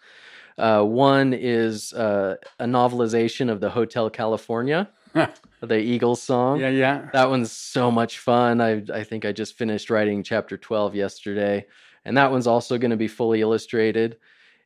[0.57, 4.89] Uh, one is uh, a novelization of the Hotel California,
[5.61, 6.59] the Eagles song.
[6.59, 7.09] Yeah, yeah.
[7.13, 8.61] That one's so much fun.
[8.61, 11.65] I, I think I just finished writing chapter 12 yesterday.
[12.03, 14.17] And that one's also going to be fully illustrated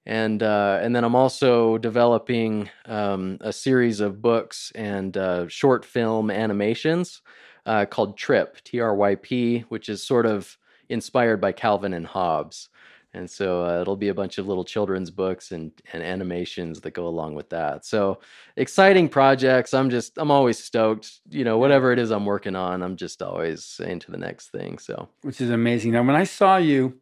[0.05, 5.83] and uh, and then I'm also developing um, a series of books and uh, short
[5.83, 7.21] film animations
[7.65, 10.57] uh, called Trip T R Y P, which is sort of
[10.89, 12.69] inspired by Calvin and Hobbes.
[13.15, 16.91] And so uh, it'll be a bunch of little children's books and, and animations that
[16.91, 17.85] go along with that.
[17.85, 18.19] So
[18.57, 19.73] exciting projects.
[19.73, 21.21] I'm just I'm always stoked.
[21.29, 24.79] You know, whatever it is I'm working on, I'm just always into the next thing.
[24.79, 25.93] So which is amazing.
[25.93, 26.99] Now, when I saw you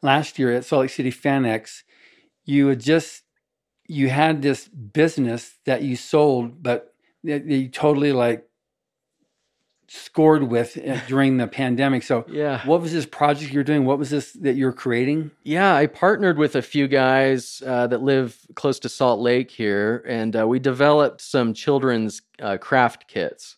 [0.00, 1.82] last year at Salt Lake City FanX,
[2.44, 3.24] you had just
[3.88, 8.47] you had this business that you sold, but you totally like
[9.88, 12.02] scored with uh, during the pandemic.
[12.02, 13.84] So, yeah, what was this project you're doing?
[13.84, 15.30] What was this that you're creating?
[15.42, 20.04] Yeah, I partnered with a few guys uh, that live close to Salt Lake here,
[20.06, 23.56] and uh, we developed some children's uh, craft kits.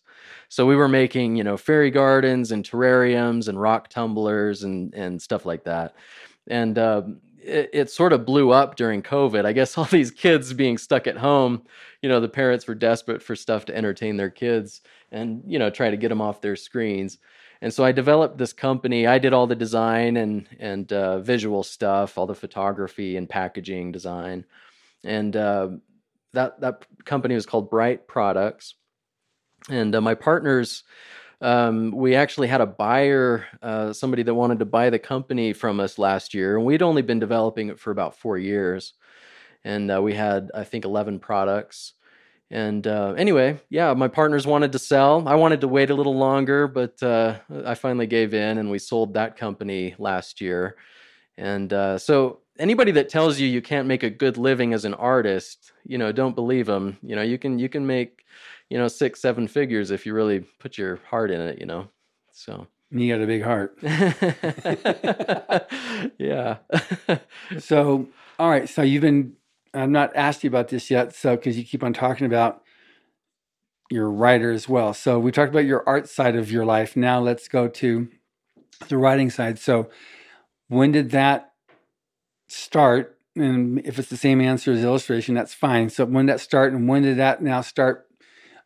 [0.49, 5.21] So we were making, you know, fairy gardens and terrariums and rock tumblers and and
[5.21, 5.95] stuff like that
[6.47, 7.03] and uh,
[7.43, 9.45] it, it, sort of blew up during COVID.
[9.45, 11.63] I guess all these kids being stuck at home,
[12.01, 15.69] you know, the parents were desperate for stuff to entertain their kids and you know
[15.69, 17.17] try to get them off their screens.
[17.63, 19.05] And so I developed this company.
[19.05, 23.91] I did all the design and and uh, visual stuff, all the photography and packaging
[23.91, 24.45] design,
[25.03, 25.69] and uh,
[26.33, 28.75] that that company was called Bright Products.
[29.69, 30.83] And uh, my partners
[31.41, 35.79] um, we actually had a buyer, uh, somebody that wanted to buy the company from
[35.79, 38.93] us last year, and we'd only been developing it for about four years.
[39.63, 41.93] And uh, we had, I think, 11 products.
[42.49, 45.27] And uh, anyway, yeah, my partners wanted to sell.
[45.27, 48.77] I wanted to wait a little longer, but uh, I finally gave in and we
[48.77, 50.75] sold that company last year.
[51.37, 54.93] And uh, so, anybody that tells you you can't make a good living as an
[54.93, 56.97] artist, you know, don't believe them.
[57.01, 58.25] You know, you can you can make
[58.71, 61.89] you know, six, seven figures if you really put your heart in it, you know.
[62.31, 63.77] So you got a big heart.
[66.17, 66.59] yeah.
[67.59, 68.07] so,
[68.39, 68.69] all right.
[68.69, 69.33] So you've been,
[69.73, 71.13] i'm not asked you about this yet.
[71.13, 72.63] So, because you keep on talking about
[73.89, 74.93] your writer as well.
[74.93, 76.95] So we talked about your art side of your life.
[76.95, 78.07] Now let's go to
[78.87, 79.59] the writing side.
[79.59, 79.89] So
[80.69, 81.51] when did that
[82.47, 83.17] start?
[83.35, 85.89] And if it's the same answer as illustration, that's fine.
[85.89, 88.07] So when did that start and when did that now start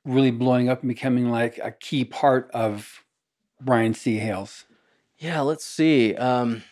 [0.06, 3.04] really blowing up and becoming like a key part of
[3.60, 4.18] Brian C.
[4.18, 4.66] Hailes?
[5.18, 6.16] Yeah, let's see.
[6.16, 6.64] Um,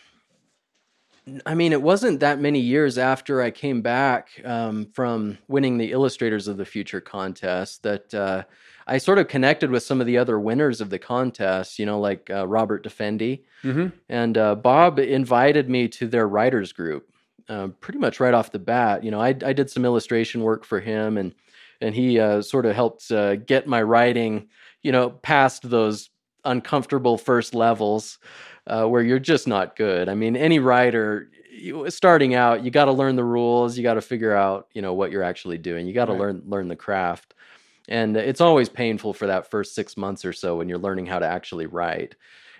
[1.46, 5.90] I mean, it wasn't that many years after I came back um, from winning the
[5.92, 8.44] Illustrators of the Future contest that uh,
[8.86, 11.98] I sort of connected with some of the other winners of the contest, you know,
[11.98, 13.42] like uh, Robert Defendi.
[13.62, 13.96] Mm-hmm.
[14.10, 17.08] And uh, Bob invited me to their writers group
[17.48, 19.02] uh, pretty much right off the bat.
[19.02, 21.34] You know, I, I did some illustration work for him and
[21.80, 24.48] and he uh, sort of helped uh, get my writing,
[24.82, 26.10] you know, past those
[26.44, 28.18] uncomfortable first levels
[28.66, 30.08] uh, where you're just not good.
[30.08, 33.76] I mean, any writer you, starting out, you got to learn the rules.
[33.76, 35.86] You got to figure out, you know, what you're actually doing.
[35.86, 36.20] You got to right.
[36.20, 37.34] learn learn the craft,
[37.88, 41.18] and it's always painful for that first six months or so when you're learning how
[41.18, 42.14] to actually write.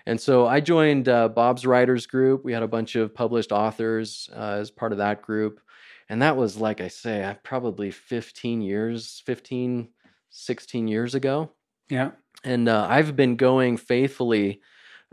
[0.07, 2.45] And so I joined uh, Bob's writers group.
[2.45, 5.59] We had a bunch of published authors uh, as part of that group
[6.09, 9.89] and that was like i say probably 15 years 15
[10.35, 11.51] 16 years ago.
[11.89, 12.11] Yeah.
[12.43, 14.61] And uh, i've been going faithfully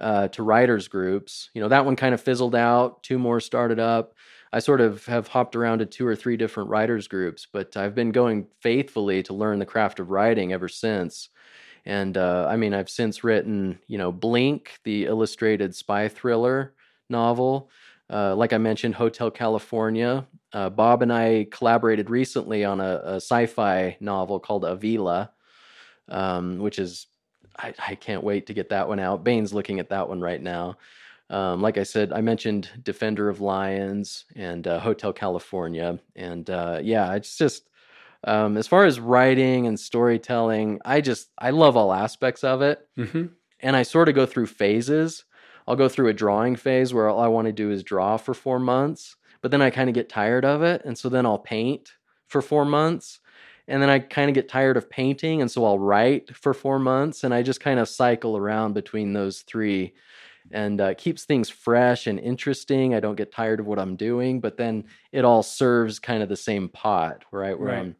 [0.01, 1.51] uh, to writers groups.
[1.55, 4.15] You know that one kind of fizzled out two more started up.
[4.53, 7.95] I sort of have hopped around to two or three different writers groups but i've
[7.95, 11.29] been going faithfully to learn the craft of writing ever since.
[11.85, 16.75] And uh, i mean i've since written you know blink the illustrated spy thriller
[17.09, 17.71] novel
[18.13, 20.27] uh, like I mentioned, Hotel California.
[20.53, 25.31] Uh, Bob and I collaborated recently on a, a sci-fi novel called Avila,
[26.09, 27.07] um, which is
[27.59, 29.25] I, I, can't wait to get that one out.
[29.25, 30.77] Baen's looking at that one right now.
[31.31, 36.81] Um, like I said, I mentioned Defender of Llyans and uh, Hotel California, and uh,
[36.83, 37.71] yeah, it's just
[38.25, 42.87] um, as far as writing and storytelling, I just I love all aspects of it,
[42.99, 43.27] mm-hmm.
[43.61, 45.25] and I sort of go through phases.
[45.67, 48.35] I'll go through a drawing phase where all I want to do is draw for
[48.35, 50.83] four months, but then I kind of get tired of it.
[50.85, 51.93] And so then I'll paint
[52.29, 53.21] for four months.
[53.69, 55.41] And then I kind of get tired of painting.
[55.41, 57.23] And so I'll write for four months.
[57.25, 59.95] And I just kind of cycle around between those three
[60.51, 62.95] and uh, keeps things fresh and interesting.
[62.95, 66.29] I don't get tired of what I'm doing, but then it all serves kind of
[66.29, 67.59] the same pot, right?
[67.59, 67.79] Where right.
[67.79, 67.97] I'm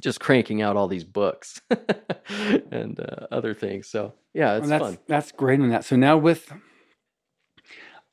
[0.00, 1.60] just cranking out all these books
[2.28, 3.88] and uh, other things.
[3.88, 4.98] So yeah, it's Well, that's fun.
[5.06, 5.84] that's great on that.
[5.84, 6.52] So now with,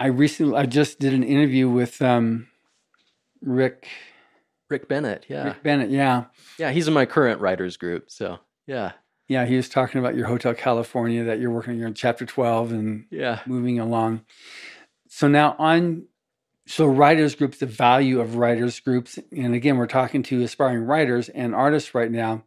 [0.01, 2.47] I recently I just did an interview with um,
[3.39, 3.87] Rick
[4.67, 5.91] Rick Bennett, yeah, Rick Bennett.
[5.91, 6.25] Yeah,
[6.57, 8.09] yeah, he's in my current writers group.
[8.09, 8.93] So yeah,
[9.27, 9.45] yeah.
[9.45, 11.79] He was talking about your Hotel California that you're working.
[11.79, 14.21] In chapter twelve and yeah, moving along.
[15.07, 16.07] So now on,
[16.65, 21.29] so writers groups, the value of writers groups, and again, we're talking to aspiring writers
[21.29, 22.43] and artists right now.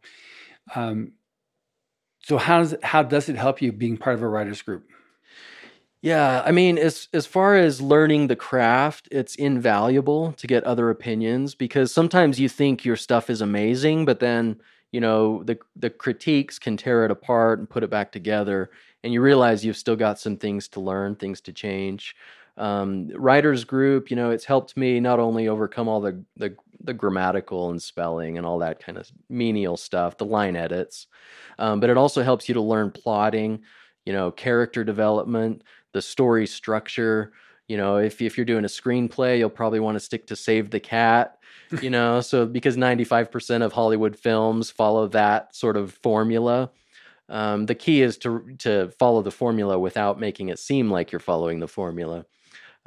[0.75, 1.13] Um,
[2.19, 4.89] so how does how does it help you being part of a writers group?
[6.05, 6.43] Yeah.
[6.45, 11.55] I mean, as as far as learning the craft, it's invaluable to get other opinions
[11.55, 16.59] because sometimes you think your stuff is amazing, but then you know the the critiques
[16.59, 18.71] can tear it apart and put it back together,
[19.03, 22.15] and you realize you've still got some things to learn, things to change.
[22.57, 26.93] um, writers group you know it's helped me not only overcome all the, the the
[26.93, 31.07] grammatical and spelling and all that kind of menial stuff the line edits
[31.59, 33.61] um, but it also helps you to learn plotting
[34.05, 35.63] you know character development
[35.95, 37.31] the story structure
[37.69, 40.71] you know if, if you're doing a screenplay you'll probably want to stick to save
[40.71, 41.37] the cat
[41.81, 46.69] you know so because 95% of hollywood films follow that sort of formula
[47.29, 51.21] um, the key is to to follow the formula without making it seem like you're
[51.21, 52.25] following the formula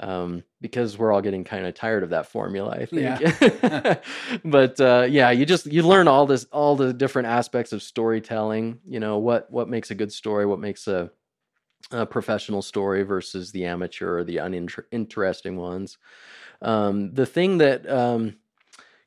[0.01, 4.01] um, because we're all getting kind of tired of that formula, I think.
[4.44, 8.79] but uh, yeah, you just you learn all this, all the different aspects of storytelling.
[8.87, 11.11] You know what what makes a good story, what makes a,
[11.90, 15.98] a professional story versus the amateur or the uninteresting ones.
[16.61, 18.37] Um, the thing that um,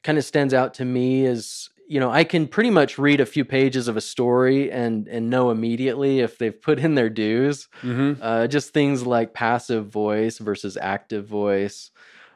[0.04, 3.26] kind of stands out to me is you know i can pretty much read a
[3.26, 7.68] few pages of a story and and know immediately if they've put in their dues
[7.82, 8.22] Mm-hmm.
[8.22, 11.92] uh, just things like passive voice versus active voice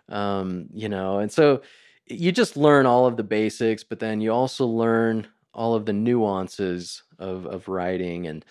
[0.10, 1.62] um, you know and so
[2.06, 5.94] you just learn all of the basics but then you also learn all of the
[5.94, 8.44] nuances of, of writing and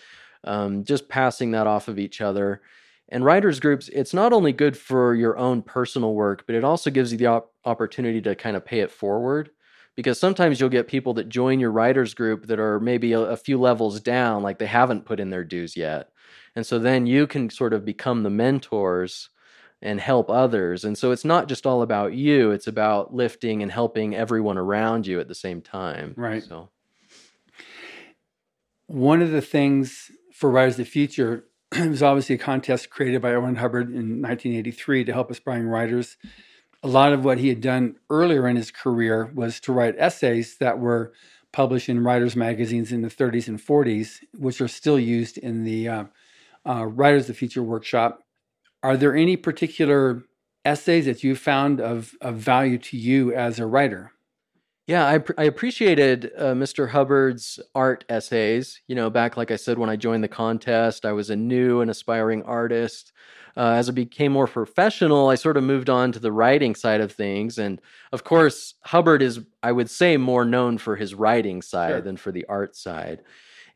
[0.45, 2.61] um, just passing that off of each other
[3.09, 6.89] and writers groups it's not only good for your own personal work but it also
[6.89, 9.49] gives you the op- opportunity to kind of pay it forward
[9.95, 13.37] because sometimes you'll get people that join your writers group that are maybe a, a
[13.37, 16.09] few levels down like they haven't put in their dues yet
[16.55, 19.29] and so then you can sort of become the mentors
[19.81, 20.83] and help others.
[20.83, 25.05] And so it's not just all about you, it's about lifting and helping everyone around
[25.05, 26.13] you at the same time.
[26.17, 26.43] Right.
[26.43, 26.69] So,
[28.87, 33.21] One of the things for Writers of the Future it was obviously a contest created
[33.21, 33.39] by L.
[33.39, 36.17] Ron Hubbard in 1983 to help aspiring writers.
[36.83, 40.57] A lot of what he had done earlier in his career was to write essays
[40.57, 41.13] that were
[41.51, 45.87] published in writers' magazines in the 30s and 40s, which are still used in the
[45.87, 46.03] uh,
[46.67, 48.23] uh, Writers of the Future workshop.
[48.83, 50.23] Are there any particular
[50.65, 54.11] essays that you found of, of value to you as a writer?
[54.87, 56.89] Yeah, I, I appreciated uh, Mr.
[56.89, 58.81] Hubbard's art essays.
[58.87, 61.81] You know, back, like I said, when I joined the contest, I was a new
[61.81, 63.11] and aspiring artist.
[63.57, 66.99] Uh, as I became more professional, I sort of moved on to the writing side
[67.01, 67.57] of things.
[67.57, 72.01] And of course, Hubbard is, I would say, more known for his writing side Sure.
[72.01, 73.21] than for the art side.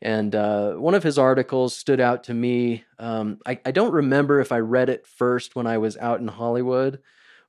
[0.02, 2.84] And uh, one of his articles stood out to me.
[2.98, 6.28] Um, I, I don't remember if I read it first when I was out in
[6.28, 7.00] Hollywood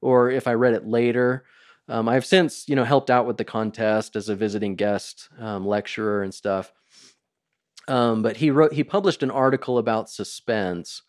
[0.02, 1.44] or if I read it later.
[1.88, 5.66] Um, I've since, you know, helped out with the contest as a visiting guest um,
[5.66, 6.72] lecturer and stuff.
[7.88, 11.02] Um, but he wrote, he published an article about suspense,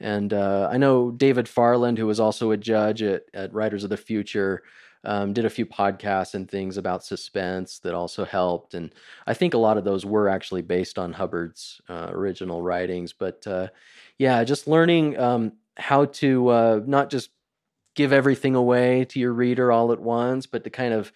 [0.00, 3.90] and uh, I know David Farland, who was also a judge at, at Writers of
[3.90, 4.62] the Future,
[5.04, 8.74] um, did a few podcasts and things about suspense that also helped.
[8.74, 8.94] And
[9.26, 13.12] I think a lot of those were actually based on Hubbard's uh, original writings.
[13.12, 13.68] But uh,
[14.18, 17.30] yeah, just learning um, how to uh, not just
[17.94, 21.12] give everything away to your reader all at once, but to kind of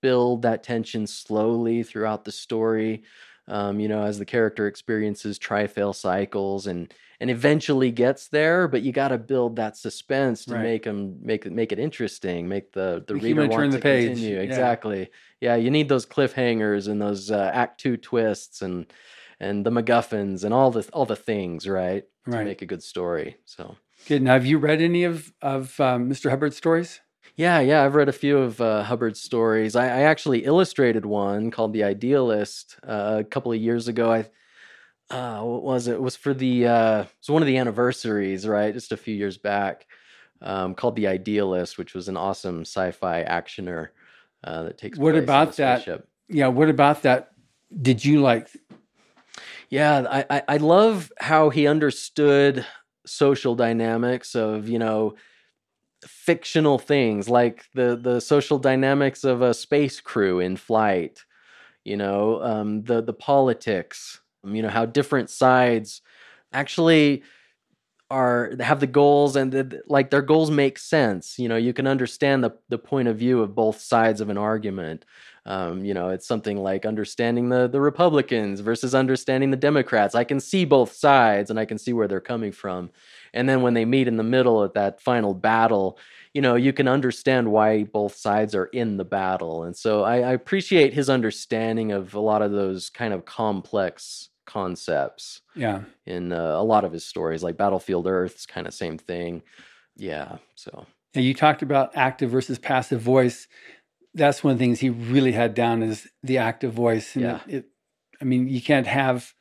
[0.00, 3.02] build that tension slowly throughout the story.
[3.48, 8.82] Um, you know, as the character experiences try-fail cycles and and eventually gets there, but
[8.82, 10.62] you got to build that suspense to Right.
[10.62, 13.76] make them make it make it interesting, make the the Make reader want turn to
[13.78, 14.08] the page.
[14.08, 14.36] continue.
[14.36, 14.42] Yeah.
[14.42, 15.10] Exactly.
[15.40, 18.86] Yeah, you need those cliffhangers and those uh, act two twists and
[19.40, 22.38] and the MacGuffins and all the all the things, right, right?
[22.40, 23.38] to make a good story.
[23.46, 23.76] So.
[24.06, 24.22] Good.
[24.22, 26.30] Now, have you read any of of um, Mr.
[26.30, 27.00] Hubbard's stories?
[27.36, 29.76] Yeah, yeah, I've read a few of uh, Hubbard's stories.
[29.76, 34.10] I, I actually illustrated one called "The Idealist" uh, a couple of years ago.
[34.12, 35.94] I, uh, what was it?
[35.94, 38.74] It was for the uh, it was one of the anniversaries, right?
[38.74, 39.86] Just a few years back,
[40.42, 43.88] um, called "The Idealist," which was an awesome sci-fi actioner
[44.42, 44.98] uh, that takes.
[44.98, 45.82] What about that?
[45.82, 46.08] spaceship.
[46.28, 46.48] Yeah.
[46.48, 47.30] What about that?
[47.80, 48.48] Did you like?
[49.70, 52.66] Yeah, I, I I love how he understood
[53.08, 55.14] social dynamics of you know
[56.06, 61.24] fictional things like the the social dynamics of a space crew in flight.
[61.84, 66.02] you know, um, the the politics, um, you know, how different sides
[66.52, 67.22] actually
[68.10, 71.38] are have the goals and the, like their goals make sense.
[71.38, 74.38] You know, you can understand the the point of view of both sides of an
[74.38, 75.04] argument.
[75.48, 80.14] Um, you know, it's something like understanding the the Republicans versus understanding the Democrats.
[80.14, 82.90] I can see both sides and I can see where they're coming from.
[83.32, 85.98] And then when they meet in the middle at that final battle,
[86.34, 89.64] you know, you can understand why both sides are in the battle.
[89.64, 94.28] And so I, I appreciate his understanding of a lot of those kind of complex
[94.44, 95.40] concepts.
[95.54, 95.84] Yeah.
[96.04, 99.42] In uh, a lot of his stories, like Battlefield Earth's kind of same thing.
[99.96, 100.36] Yeah.
[100.56, 100.86] So.
[101.14, 103.48] Yeah, you talked about active versus passive voice.
[104.18, 107.14] That's one of the things he really had down is the active voice.
[107.14, 107.40] And Yeah.
[107.46, 107.64] it, it,
[108.20, 109.32] I mean, you can't have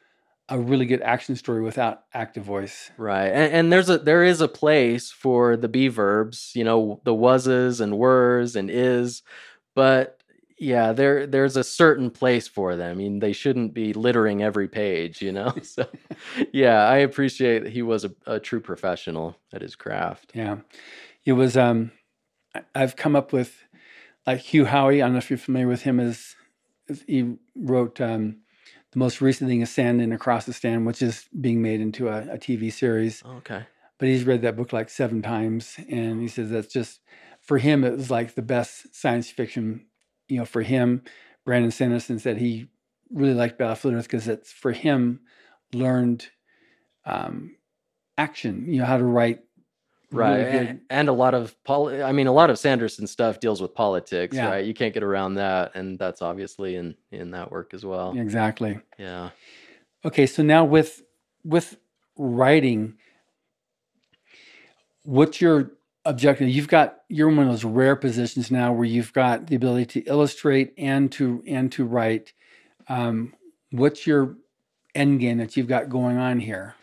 [0.50, 2.90] a really good action story without active voice.
[2.98, 3.28] Right.
[3.28, 7.14] And, and there's a there is a place for the be verbs, you know, the
[7.14, 9.24] wases and wers and is,
[9.76, 10.14] but
[10.60, 12.92] yeah, there there's a certain place for them.
[12.92, 15.54] I mean, they shouldn't be littering every page, you know.
[15.64, 15.86] So
[16.54, 20.32] yeah, I appreciate that he was a, a true professional at his craft.
[20.34, 20.58] Yeah.
[21.26, 21.92] It was um
[22.74, 23.64] I've come up with
[24.28, 26.36] like Hugh Howey, I don't know if you're familiar with him is,
[26.90, 28.42] as he wrote um
[28.92, 32.08] the most recent thing is Sand and Across the Sand, which is being made into
[32.08, 33.24] a, a TV series.
[33.26, 33.66] Okay.
[33.98, 37.02] But he's read that book like seven times and he says that's just
[37.42, 39.86] for him it was like the best science fiction,
[40.28, 41.04] you know, for him.
[41.46, 42.68] Brandon Sanderson said he
[43.12, 45.22] really liked Battlefield Earth because it's for him
[45.74, 46.28] learned
[47.06, 47.56] um
[48.18, 49.42] action, you know, how to write
[50.12, 50.40] Right.
[50.40, 53.74] And, and a lot of poli- I mean a lot of Sanderson stuff deals with
[53.76, 54.50] politics, Yeah.
[54.50, 54.66] right?
[54.66, 58.18] You can't get around that and that's obviously in in that work as well.
[58.18, 58.80] Exactly.
[58.98, 59.32] Yeah.
[60.06, 61.04] Okay, so now with
[61.44, 61.78] with
[62.18, 62.94] writing,
[65.04, 65.72] what's your
[66.06, 66.48] objective?
[66.50, 70.02] You've got you're in one of those rare positions now where you've got the ability
[70.02, 72.34] to illustrate and to and to write.
[72.88, 73.34] Um,
[73.72, 74.38] what's your
[74.96, 76.76] end game that you've got going on here?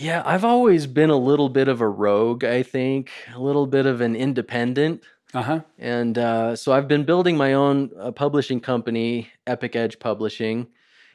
[0.00, 3.84] Yeah, I've always been a little bit of a rogue, I think, a little bit
[3.84, 5.02] of an independent.
[5.34, 5.60] Uh huh.
[5.76, 10.68] And uh, so I've been building my own uh, publishing company, Epic Edge Publishing.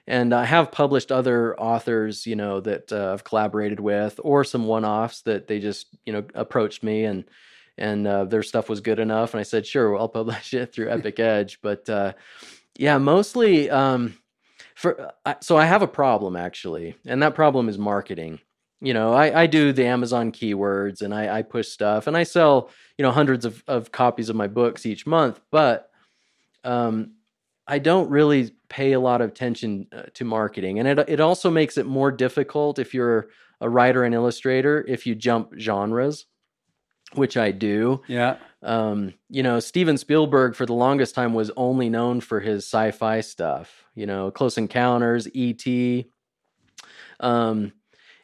[0.06, 4.68] And I have published other authors, you know, that uh, I've collaborated with, or some
[4.68, 7.24] one-offs that they just, you know, approached me and
[7.78, 10.90] and uh, their stuff was good enough, and I said, sure, I'll publish it through
[10.92, 11.60] Epic Edge.
[11.62, 12.14] But uh,
[12.78, 14.18] yeah, mostly um,
[14.76, 18.40] for I so I have a problem actually, and that problem is marketing.
[18.84, 22.24] You know, I, I do the Amazon keywords and I, I push stuff and I
[22.24, 25.90] sell, you know, hundreds of, of copies of my books each month, but
[26.66, 27.14] um,
[27.66, 30.80] I don't really pay a lot of attention uh, to marketing.
[30.80, 33.30] And it, it also makes it more difficult if you're
[33.62, 36.26] a writer and illustrator, if you jump genres,
[37.14, 38.02] which I do.
[38.10, 38.36] Yeah.
[38.62, 43.22] Um, you know, Steven Spielberg for the longest time was only known for his sci-fi
[43.22, 43.86] stuff.
[43.96, 46.10] You know, Close Encounters, E.T.
[47.22, 47.72] Um,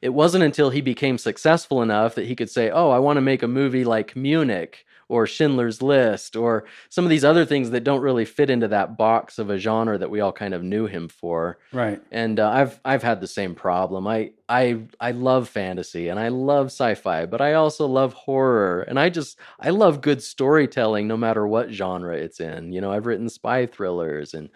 [0.01, 3.21] it wasn't until he became successful enough that he could say, "Oh, I want to
[3.21, 7.83] make a movie like Munich or Schindler's List or some of these other things that
[7.83, 10.85] don't really fit into that box of a genre that we all kind of knew
[10.87, 12.01] him for." Right.
[12.11, 14.07] and uh, I've I've had the same problem.
[14.07, 18.99] I I I love fantasy and I love sci-fi, but I also love horror, and
[18.99, 22.71] I just I love good storytelling, no matter what genre it's in.
[22.71, 24.49] You know, I've written spy thrillers and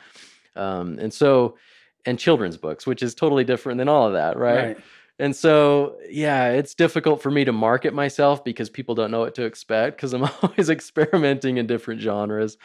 [0.56, 1.58] um and so
[2.06, 4.78] and children's books, which is totally different than all of that, right?
[5.20, 9.36] And so, yeah, it's difficult for me to market myself because people don't know what
[9.36, 12.58] to expect because I'm always experimenting in different genres.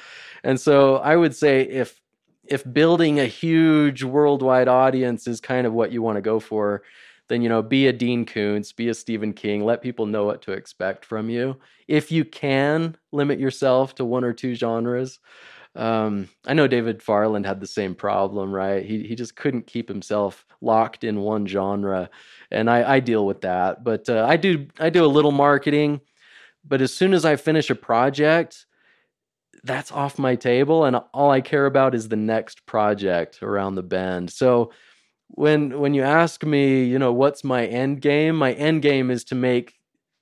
[0.43, 2.01] And so, I would say if
[2.47, 6.83] if building a huge worldwide audience is kind of what you want to go for,
[7.29, 10.41] then you know, be a Dean Koontz, be a Stephen King, let people know what
[10.43, 11.57] to expect from you.
[11.87, 15.21] If you can limit yourself to one or two genres,
[15.79, 18.85] um, I know David Farland had the same problem, right?
[18.85, 22.11] He he just couldn't keep himself locked in one genre,
[22.51, 23.85] and I, I deal with that.
[23.85, 26.01] But uh, I do I do a little marketing,
[26.67, 28.67] but as soon as I finish a project,
[29.63, 33.85] that's off my table, and all I care about is the next project around the
[33.85, 34.33] bend.
[34.33, 34.73] So
[35.29, 38.35] when when you ask me, you know, what's my end game?
[38.35, 39.78] My end game is to make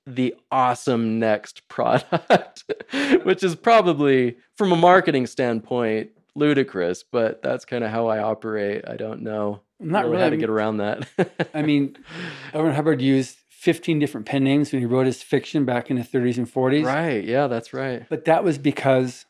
[0.07, 2.63] the awesome next product,
[3.23, 8.87] which is probably from a marketing standpoint ludicrous, but that's kind of how I operate.
[8.87, 10.23] I don't know I'm Not really really.
[10.23, 11.07] how to get around that.
[11.53, 11.97] I mean,
[12.53, 12.63] L.
[12.63, 16.03] Ron Hubbard used 15 different pen names when he wrote his fiction back in the
[16.03, 16.85] 30s and 40s.
[16.85, 17.23] right?
[17.23, 18.05] Yeah, that's right.
[18.09, 19.25] But that was because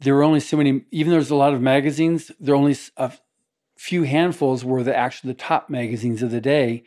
[0.00, 2.76] there were only so many, even though there's a lot of magazines, there are only
[2.96, 3.12] a
[3.78, 6.84] few handfuls were the actually the top magazines of the day.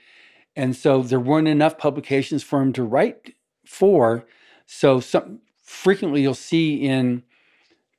[0.56, 3.36] And so there weren't enough publications for him to write
[3.66, 4.26] for.
[4.66, 7.24] So some frequently you'll see in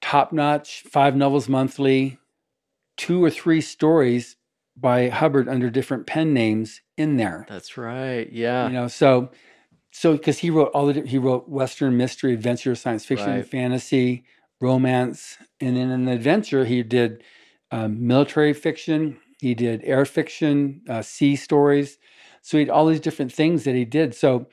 [0.01, 2.18] Top Notch, Five Novels Monthly,
[2.96, 4.36] two or three stories
[4.76, 7.46] by Hubbard under different pen names in there.
[7.48, 8.30] That's right.
[8.32, 8.66] Yeah.
[8.66, 9.30] You know, so
[9.90, 13.46] so because he wrote all the he wrote Western mystery, adventure, science fiction, Right.
[13.46, 14.24] fantasy,
[14.61, 17.22] romance, and then in adventure he did
[17.70, 19.18] um, military fiction.
[19.40, 21.98] He did air fiction, uh, sea stories.
[22.43, 24.14] So he had all these different things that he did.
[24.14, 24.47] So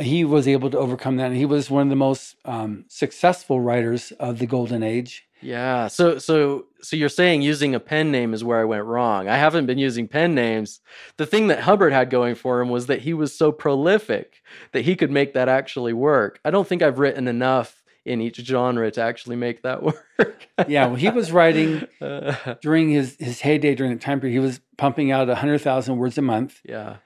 [0.00, 1.26] he was able to overcome that.
[1.26, 5.26] And he was one of the most um, successful writers of the golden age.
[5.42, 5.88] Yeah.
[5.88, 9.28] So so so you're saying using a pen name is where I went wrong.
[9.28, 10.80] I haven't been using pen names.
[11.16, 14.84] The thing that Hubbard had going for him was that he was so prolific that
[14.84, 16.38] he could make that actually work.
[16.44, 19.82] I don't think I've written enough in each genre to actually make that
[20.18, 20.48] work.
[20.66, 21.86] Yeah, well, he was writing
[22.62, 24.34] during his, his heyday during the time period.
[24.34, 26.60] He was pumping out 100,000 words a month.
[26.64, 26.96] yeah.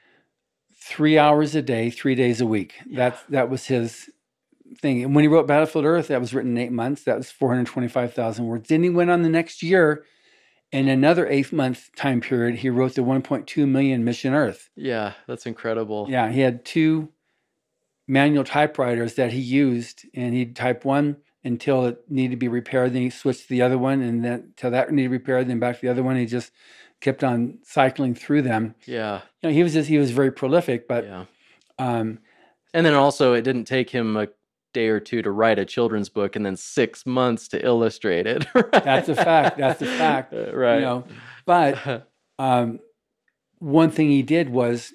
[0.82, 2.74] three hours a day, three days a week.
[2.90, 4.08] That's that was his
[4.80, 5.02] thing.
[5.04, 7.02] And when he wrote Battlefield Earth, that was written in eight months.
[7.04, 8.68] That was four hundred twenty-five thousand words.
[8.68, 10.04] Then he went on the next year,
[10.72, 14.70] in another eight month time period, he wrote the one point two million Mission Earth.
[14.76, 16.06] Yeah, that's incredible.
[16.08, 17.10] Yeah, he had two
[18.08, 22.92] manual typewriters that he used, and he'd type one until it needed to be repaired.
[22.92, 25.76] Then he switched to the other one, and then until that needed repaired, then back
[25.76, 26.16] to the other one.
[26.16, 26.50] He just
[27.00, 28.74] kept on cycling through them.
[28.86, 29.20] Yeah.
[29.42, 31.24] You know, he was just he was very prolific, but yeah.
[31.78, 32.18] um,
[32.74, 34.28] And then also it didn't take him a
[34.72, 38.46] day or two to write a children's book and then 6 months to illustrate it.
[38.54, 38.72] right?
[38.72, 39.58] That's a fact.
[39.58, 40.32] That's a fact.
[40.52, 40.76] Right.
[40.76, 41.04] You know,
[41.44, 42.80] but um,
[43.58, 44.92] one thing he did was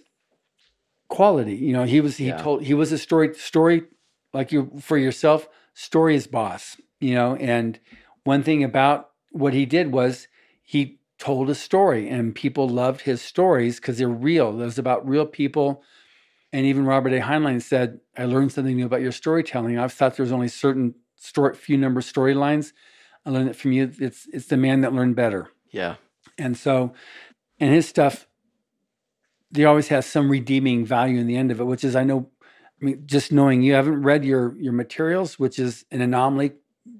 [1.12, 1.56] quality.
[1.56, 2.38] You know, he was he Yeah.
[2.38, 3.84] told he was a story story
[4.34, 5.48] like you for yourself.
[5.76, 6.78] Story is boss.
[7.00, 7.80] You know, and
[8.24, 10.28] one thing about what he did was
[10.64, 14.50] he told a story, and people loved his stories because they're real.
[14.62, 15.84] It was about real people.
[16.54, 17.20] And even Robert A.
[17.22, 19.78] Heinlein said, "I learned something new about your storytelling.
[19.78, 22.74] I've thought there was only certain story, few number storylines.
[23.26, 23.92] I learned it from you.
[24.00, 25.96] It's it's the man that learned better." yeah.
[26.38, 26.94] And so,
[27.60, 28.28] and his stuff,
[29.52, 32.30] there always has some redeeming value in the end of it, which is I know,
[32.82, 36.54] I mean, just knowing you haven't read your your materials, which is an anomaly.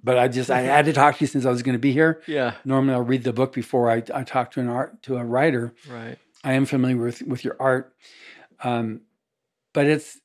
[0.04, 1.94] But I just I had to talk to you since I was going to be
[1.94, 2.22] here.
[2.28, 2.56] Yeah.
[2.66, 5.74] Normally, I'll read the book before I, I talk to an art to a writer.
[5.90, 6.18] Right.
[6.44, 7.96] I am familiar with with your art,
[8.64, 9.02] um,
[9.74, 10.20] but it's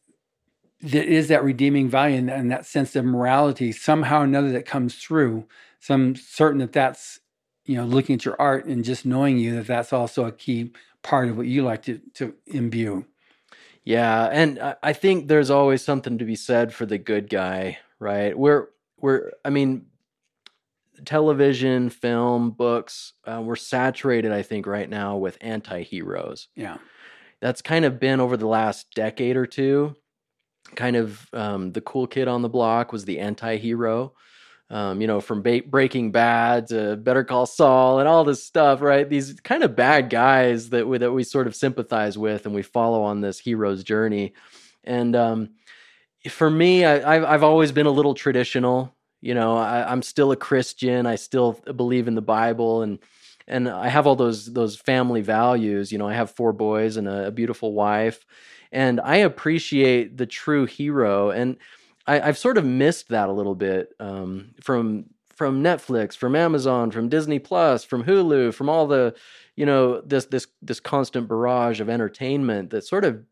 [0.80, 4.66] there is that redeeming value and, and that sense of morality somehow or another that
[4.66, 5.46] comes through.
[5.80, 7.20] So I'm certain that that's
[7.64, 10.72] you know looking at your art and just knowing you that that's also a key
[11.06, 13.06] part of what you like to to imbue.
[13.84, 18.36] Yeah, and I- think there's always something to be said for the good guy, right?
[18.36, 18.66] We're
[18.98, 19.86] we're I mean,
[21.04, 24.32] television, film, books, uh, we're saturated.
[24.32, 26.48] I think right now with anti-heroes.
[26.56, 26.78] Yeah,
[27.40, 29.94] That's kind of been over the last decade or two.
[30.74, 34.14] Kind of um, the cool kid on the block was the anti-hero.
[34.68, 38.80] Um, you know, from ba- Breaking Bad to Better Call Saul and all this stuff,
[38.80, 39.08] right?
[39.08, 42.62] These kind of bad guys that we, that we sort of sympathize with and we
[42.62, 44.32] follow on this hero's journey.
[44.82, 45.50] And um,
[46.28, 48.94] for me, I, I've I've always been a little traditional.
[49.20, 51.06] You know, I, I'm still a Christian.
[51.06, 52.98] I still believe in the Bible, and
[53.46, 55.92] and I have all those those family values.
[55.92, 58.24] You know, I have four boys and a, a beautiful wife,
[58.72, 61.30] and I appreciate the true hero.
[61.30, 61.56] And
[62.06, 66.90] I, I've sort of missed that a little bit um, from from Netflix, from Amazon,
[66.90, 69.14] from Disney Plus, from Hulu, from all the
[69.56, 73.22] you know this this this constant barrage of entertainment that sort of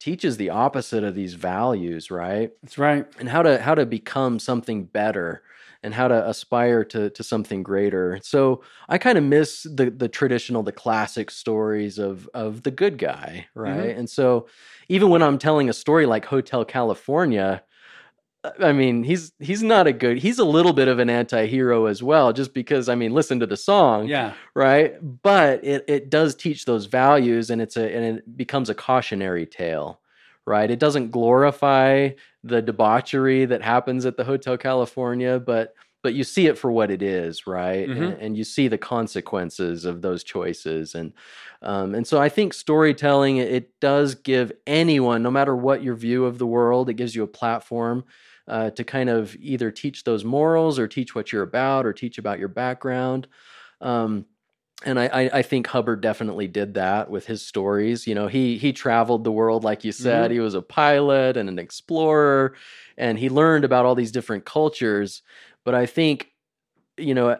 [0.00, 2.52] teaches the opposite of these values, right?
[2.62, 3.06] that's right.
[3.18, 5.42] And how to how to become something better
[5.82, 8.18] and how to aspire to to something greater.
[8.22, 12.98] So I kind of miss the the traditional, the classic stories of of the good
[12.98, 13.96] guy, right?
[13.96, 14.48] And so
[14.88, 17.62] even when I'm telling a story like Hotel California,
[18.60, 20.18] I mean, he's he's not a good.
[20.18, 23.46] He's a little bit of an anti-hero as well, just because I mean, listen to
[23.46, 24.94] the song, Yeah, right?
[25.22, 29.46] But it it does teach those values, and it's a and it becomes a cautionary
[29.46, 30.00] tale,
[30.46, 30.70] right?
[30.70, 32.10] It doesn't glorify
[32.44, 36.92] the debauchery that happens at the Hotel California, but but you see it for what
[36.92, 37.88] it is, right?
[37.88, 37.96] Mhm.
[37.96, 41.12] And, and you see the consequences of those choices, and
[41.62, 46.24] um, and so I think storytelling it does give anyone, no matter what your view
[46.24, 48.04] of the world, it gives you a platform
[48.48, 52.18] uh, to kind of either teach those morals or teach what you're about or teach
[52.18, 53.28] about your background.
[53.80, 54.26] Um,
[54.84, 58.06] and I, I, I think Hubbard definitely did that with his stories.
[58.06, 60.30] You know, he he traveled the world, like you said.
[60.30, 62.54] He was a pilot and an explorer,
[62.96, 65.22] and he learned about all these different cultures.
[65.64, 66.30] But I think,
[66.96, 67.38] you know,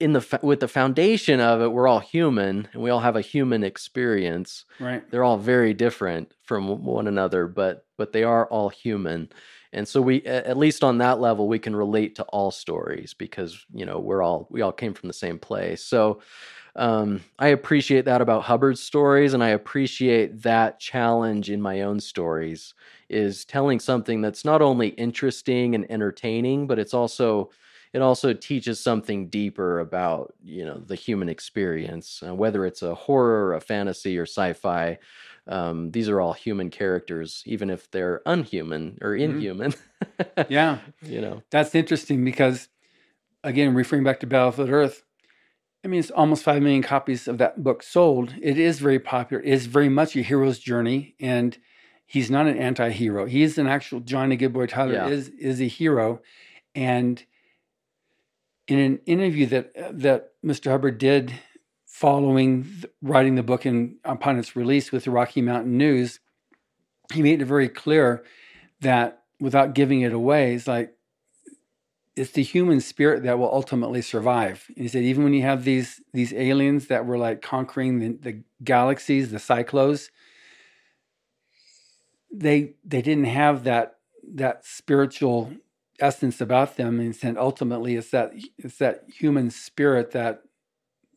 [0.00, 3.22] in the with the foundation of it, we're all human, and we all have a
[3.22, 5.10] human experience right.
[5.10, 9.28] they're all very different from one another but but they are all human
[9.72, 13.64] and so we at least on that level we can relate to all stories because
[13.72, 15.82] you know we're all we all came from the same place.
[15.82, 16.20] So
[16.76, 21.98] um, i appreciate that about hubbard's stories and i appreciate that challenge in my own
[21.98, 22.74] stories
[23.08, 27.50] is telling something that's not only interesting and entertaining but it's also
[27.92, 32.94] it also teaches something deeper about you know the human experience uh, whether it's a
[32.94, 34.98] horror a fantasy or sci-fi
[35.48, 39.32] um, these are all human characters even if they're unhuman or Mm-hmm.
[39.36, 39.74] inhuman
[40.48, 40.78] Yeah.
[41.02, 42.68] you know That's interesting because,
[43.44, 45.04] again, referring back to Battlefield Earth,
[45.84, 48.34] I mean, it's almost 5 million copies of that book sold.
[48.42, 49.42] It is very popular.
[49.42, 51.14] It is very much a hero's journey.
[51.20, 51.56] And
[52.06, 53.26] he's not an anti hero.
[53.26, 55.06] He's an actual, Johnny Goodboy Tyler Yeah.
[55.08, 56.20] is, is a hero.
[56.74, 57.24] And
[58.66, 60.70] in an interview that, that Mr.
[60.72, 61.32] Hubbard did
[61.96, 66.20] following writing the book and upon its release with the Rocky Mountain News,
[67.10, 68.22] he made it very clear
[68.82, 70.92] that without giving it away, it's like
[72.14, 74.66] it's the human spirit that will ultimately survive.
[74.68, 78.08] And he said even when you have these these aliens that were like conquering the,
[78.20, 80.10] the galaxies, the Psychlos,
[82.30, 83.96] they they didn't have that
[84.34, 85.50] that spiritual
[85.98, 90.42] essence about them and said ultimately it's that it's that human spirit that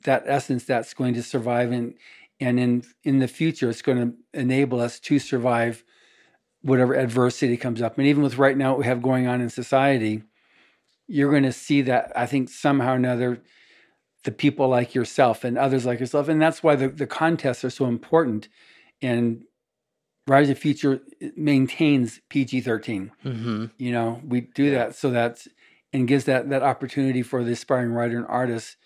[0.03, 1.93] that essence that's going to survive and
[2.39, 5.83] and in in the future it's going to enable us to survive
[6.61, 7.97] whatever adversity comes up.
[7.97, 10.23] And even with right now what we have going on in society
[11.07, 13.41] you're going to see that i think somehow or another
[14.23, 16.27] the people like yourself and others like yourself.
[16.27, 18.49] And that's why the, the contests are so important.
[19.01, 19.43] And
[20.27, 21.01] rise of future
[21.35, 25.47] maintains pg-13 hmm you know we do that so that's
[25.91, 28.77] and gives that that opportunity for the aspiring writer and artist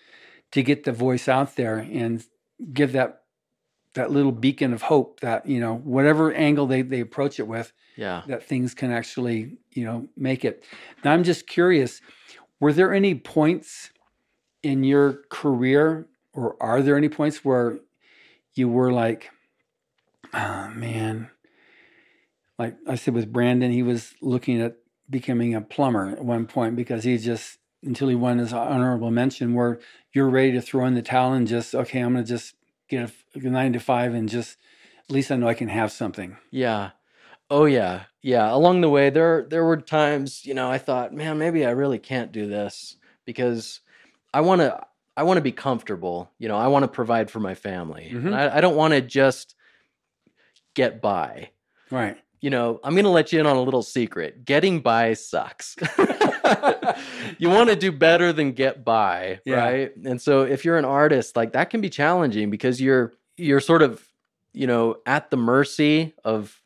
[0.54, 2.24] to get the voice out there and
[2.72, 3.22] give that
[3.94, 7.72] that little beacon of hope that you know whatever angle they, they approach it with
[7.96, 8.22] yeah.
[8.28, 10.64] that things can actually you know make it.
[11.04, 12.00] Now i'm just curious
[12.60, 13.90] were there any points
[14.62, 17.80] in your career or are there any points where
[18.54, 19.30] you were like
[20.32, 21.30] oh man
[22.60, 24.76] like i said with brandon he was looking at
[25.10, 29.52] becoming a plumber at one point because he just until he won his honorable mention
[29.52, 29.78] where
[30.14, 32.54] you're ready to throw in the towel and just okay i'm gonna just
[32.88, 34.56] get a nine to five and just
[35.08, 36.90] at least i know i can have something Yeah.
[37.50, 38.04] Oh yeah.
[38.22, 38.52] Yeah.
[38.52, 41.98] Along the way there there were times, you know, I thought, man, maybe I really
[41.98, 42.96] can't do this
[43.26, 43.80] because
[44.32, 44.80] I want to
[45.14, 46.30] I want to be comfortable.
[46.38, 48.10] You know, I want to provide for my family.
[48.12, 48.26] Mhm.
[48.26, 49.54] And I, I don't want to just
[50.74, 51.50] get by.
[51.90, 54.44] right You know, I'm going to let you in on a little secret.
[54.44, 55.76] Getting by sucks.
[57.38, 59.54] you want to do better than get by, Yeah.
[59.64, 59.96] right?
[60.04, 63.80] And so if you're an artist, like that can be challenging because you're you're sort
[63.80, 64.06] of,
[64.52, 66.60] you know, at the mercy of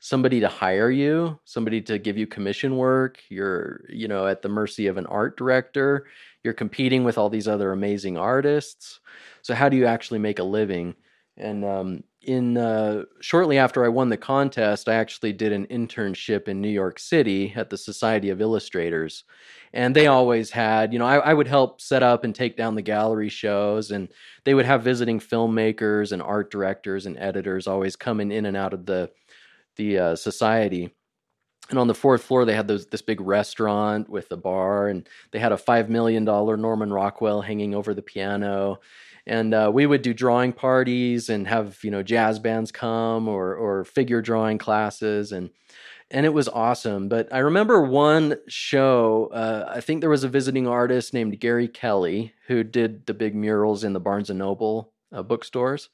[0.00, 3.20] somebody to hire you, somebody to give you commission work.
[3.28, 6.06] You're, you know, at the mercy of an art director.
[6.42, 8.98] You're competing with all these other amazing artists.
[9.42, 10.94] So how do you actually make a living?
[11.36, 16.48] And um, in uh, shortly after I won the contest, I actually did an internship
[16.48, 19.24] in New York City at the Society of Illustrators,
[19.72, 22.74] and they always had, you know, I, I would help set up and take down
[22.74, 24.08] the gallery shows, and
[24.44, 28.74] they would have visiting filmmakers and art directors and editors always coming in and out
[28.74, 29.10] of the
[29.76, 30.90] the uh, society.
[31.70, 35.06] And on the fourth floor, they had those, this big restaurant with a bar, and
[35.32, 38.80] they had a five million dollar Norman Rockwell hanging over the piano.
[39.28, 43.54] And uh, we would do drawing parties and have you know jazz bands come or
[43.54, 45.50] or figure drawing classes, and
[46.10, 47.08] and it was awesome.
[47.08, 49.30] But I remember one show.
[49.32, 53.34] Uh, I think there was a visiting artist named Gary Kelley who did the big
[53.34, 55.90] murals in the Barnes and Noble uh, bookstores.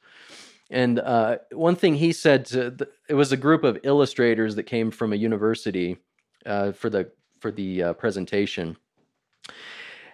[0.71, 4.65] And uh, one thing he said to the, it was a group of illustrators that
[4.65, 5.99] came from a university
[6.47, 7.11] uh, for the
[7.41, 8.77] for the uh, presentation,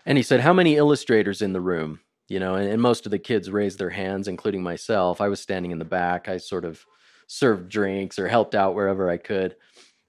[0.07, 2.01] and he said, "How many illustrators in the room?"
[2.31, 5.21] You know, and, and most of the kids raised their hands, including myself.
[5.21, 6.29] I was standing in the back.
[6.29, 6.87] I sort of
[7.27, 9.57] served drinks or helped out wherever I could.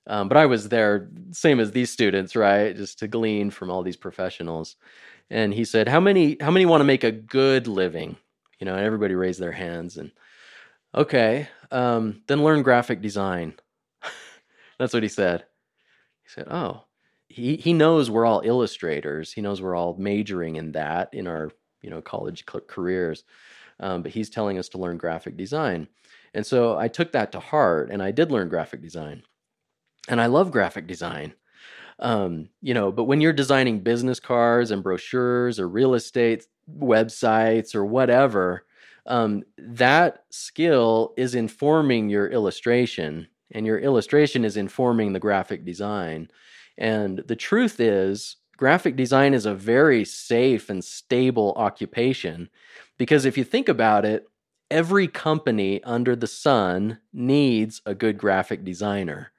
[0.05, 2.75] Um, but I was there, same as these students, right?
[2.75, 4.75] Just to glean from all these professionals.
[5.31, 6.37] And he said, "How many?
[6.39, 8.17] How many want to make a good living?"
[8.59, 9.97] You know, and everybody raised their hands.
[9.97, 10.11] And
[10.93, 13.55] okay, um, then learn graphic design.
[14.79, 15.45] That's what he said.
[16.23, 16.83] He said, "Oh,
[17.29, 19.33] he he knows we're all illustrators.
[19.33, 21.51] He knows we're all majoring in that in our
[21.81, 23.23] you know college careers,
[23.79, 25.87] um, but he's telling us to learn graphic design."
[26.33, 29.23] And so I took that to heart, and I did learn graphic design,
[30.07, 31.33] and I love graphic design.
[31.99, 36.47] Um, you know, but when you're designing business cards and brochures or real estate
[36.79, 38.65] websites or whatever,
[39.05, 46.29] um, that skill is informing your illustration and your illustration is informing the graphic design.
[46.77, 52.47] And the truth is, graphic design is a very safe and stable occupation
[52.99, 54.27] because if you think about it,
[54.69, 59.31] every company under the sun needs a good graphic designer.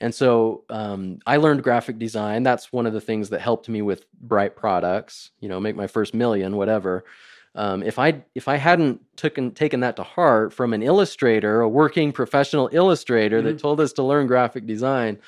[0.00, 2.44] And so um, I learned graphic design.
[2.44, 5.86] That's one of the things that helped me with Bright Products, you know, make my
[5.86, 7.04] first million, whatever.
[7.54, 11.68] Um, if I if I hadn't taken taken that to heart from an illustrator, a
[11.68, 13.48] working professional illustrator mm-hmm.
[13.48, 15.18] that told us to learn graphic design,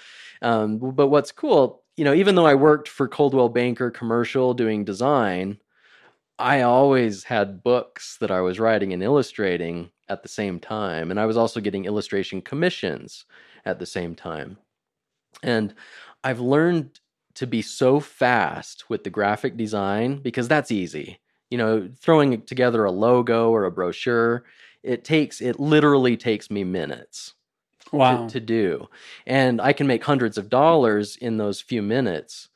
[0.41, 4.85] um, but what's cool, you know, even though I worked for Coldwell Banker commercial doing
[4.85, 5.59] design,
[6.39, 11.21] I always had books that I was writing and illustrating at the same time, and
[11.21, 13.25] I was also getting illustration commissions
[13.65, 14.59] at the same time.
[15.43, 15.75] And
[16.25, 17.01] I've learned
[17.35, 21.21] to be so fast with the graphic design because that's easy
[21.51, 24.45] you know, throwing together a logo or a brochure,
[24.83, 27.35] it takes it literally takes me minutes.
[27.93, 28.27] Wow.
[28.27, 28.89] To, to do.
[29.27, 32.49] And I can make hundreds of dollars in those few minutes.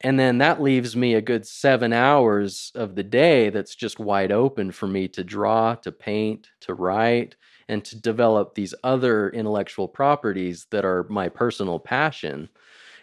[0.00, 4.32] And then that leaves me a good seven hours of the day that's just wide
[4.32, 7.36] open for me to draw, to paint, to write,
[7.68, 12.48] and to develop these other intellectual properties that are my personal passion.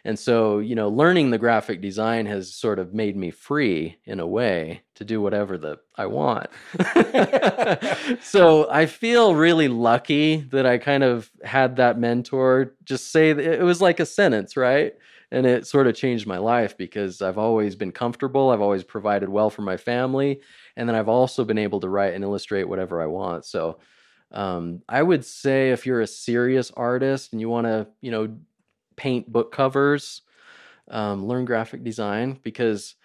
[0.09, 4.19] And so, you know, learning the graphic design has sort of made me free in
[4.19, 6.47] a way to do whatever that I want.
[8.23, 13.61] so I feel really lucky that I kind of had that mentor just say it
[13.61, 14.95] was like a sentence, right?
[15.29, 18.49] And it sort of changed my life because I've always been comfortable.
[18.49, 20.41] I've always provided well for my family.
[20.75, 23.45] And then I've also been able to write and illustrate whatever I want.
[23.45, 23.77] So
[24.31, 28.37] um, I would say if you're a serious artist and you want to, you know,
[28.99, 30.21] paint book covers,
[30.89, 32.95] um, learn graphic design because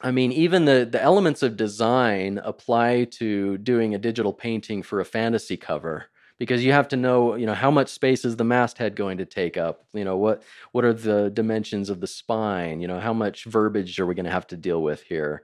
[0.00, 5.00] I mean, even the the elements of design apply to doing a digital painting for
[5.00, 6.06] a fantasy cover
[6.38, 9.24] because you have to know, you know, how much space is the masthead going to
[9.24, 9.86] take up?
[9.92, 12.80] You know, what what are the dimensions of the spine?
[12.80, 15.42] You know, how much verbiage are we going to have to deal with here?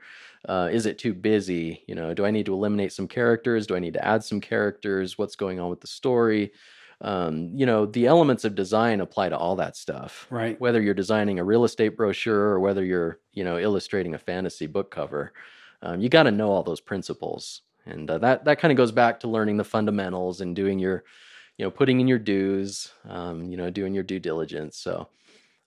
[0.49, 1.85] Uh, is it too busy?
[1.87, 3.67] You know, do I need to eliminate some characters?
[3.67, 5.17] Do I need to add some characters?
[5.17, 6.53] What's going on with the story?
[7.01, 10.27] Um, you know, the elements of design apply to all that stuff.
[10.31, 10.61] Right.
[10.61, 14.67] Whether you're designing a real estate brochure or whether you're, you know, illustrating a fantasy
[14.67, 15.33] book cover,
[15.83, 17.63] um, you got to know all those principles.
[17.87, 21.05] And uh, that that kind of goes back to learning the fundamentals and doing your,
[21.57, 24.77] you know, putting in your dues, um, you know, doing your due diligence.
[24.77, 25.09] So.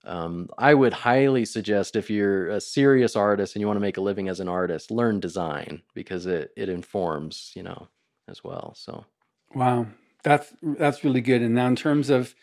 [0.04, 3.98] Um, I would highly suggest if you're a serious artist and you want to make
[3.98, 7.86] a living as an artist, learn design because it it informs, you know,
[8.26, 8.74] as well.
[8.76, 9.04] So,
[9.54, 9.86] wow,
[10.22, 11.42] that's that's really good.
[11.42, 12.34] And now, in terms of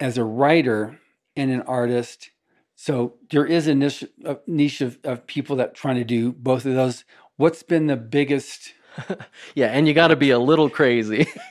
[0.00, 0.98] as a writer
[1.36, 2.30] and an artist,
[2.74, 6.66] so there is a niche, a niche of, of people that trying to do both
[6.66, 7.04] of those.
[7.36, 8.74] What's been the biggest?
[9.54, 11.26] yeah, and you got to be a little crazy.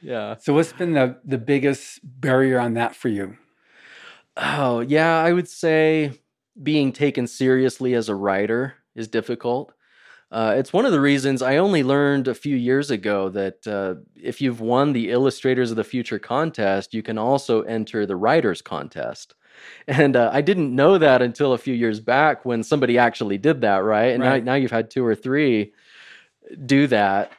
[0.00, 0.36] yeah.
[0.38, 3.36] So, what's been the the biggest barrier on that for you?
[4.36, 6.12] Oh, yeah, I would say
[6.62, 9.72] being taken seriously as a writer is difficult.
[10.30, 13.94] Uh, it's one of the reasons I only learned a few years ago that uh,
[14.20, 18.62] if you've won the Illustrators of the Future contest, you can also enter the Writers
[18.62, 19.34] contest.
[19.88, 23.62] And uh, I didn't know that until a few years back when somebody actually did
[23.62, 24.12] that, right?
[24.12, 24.44] And right.
[24.44, 25.72] Now, now you've had two or three
[26.66, 27.32] do that.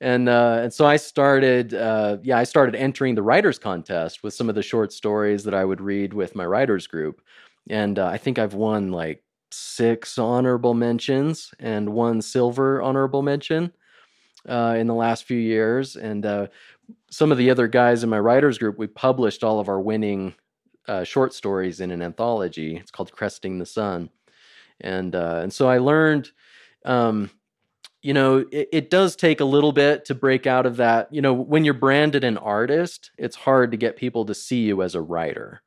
[0.00, 4.32] And uh, and so I started, uh, yeah, I started entering the writers contest with
[4.32, 7.20] some of the short stories that I would read with my writers group,
[7.68, 9.22] and uh, I think I've won like
[9.52, 13.72] six honorable mentions and one silver honorable mention
[14.48, 15.96] uh, in the last few years.
[15.96, 16.46] And uh,
[17.10, 20.34] some of the other guys in my writers group, we published all of our winning
[20.88, 22.76] uh, short stories in an anthology.
[22.76, 24.10] It's called Cresting the Sun.
[24.80, 26.30] And uh, and so I learned,
[26.86, 27.30] um,
[28.02, 31.12] you know, it, it does take a little bit to break out of that.
[31.12, 34.82] You know, when you're branded an artist, it's hard to get people to see you
[34.82, 35.60] as a writer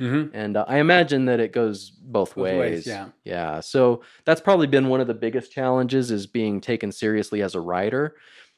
[0.00, 0.34] Mm-hmm.
[0.34, 2.58] And uh, I imagine that it goes both, both ways.
[2.58, 2.86] ways.
[2.86, 3.08] Yeah.
[3.24, 3.60] Yeah.
[3.60, 7.60] So that's probably been one of the biggest challenges is being taken seriously as a
[7.60, 8.16] writer.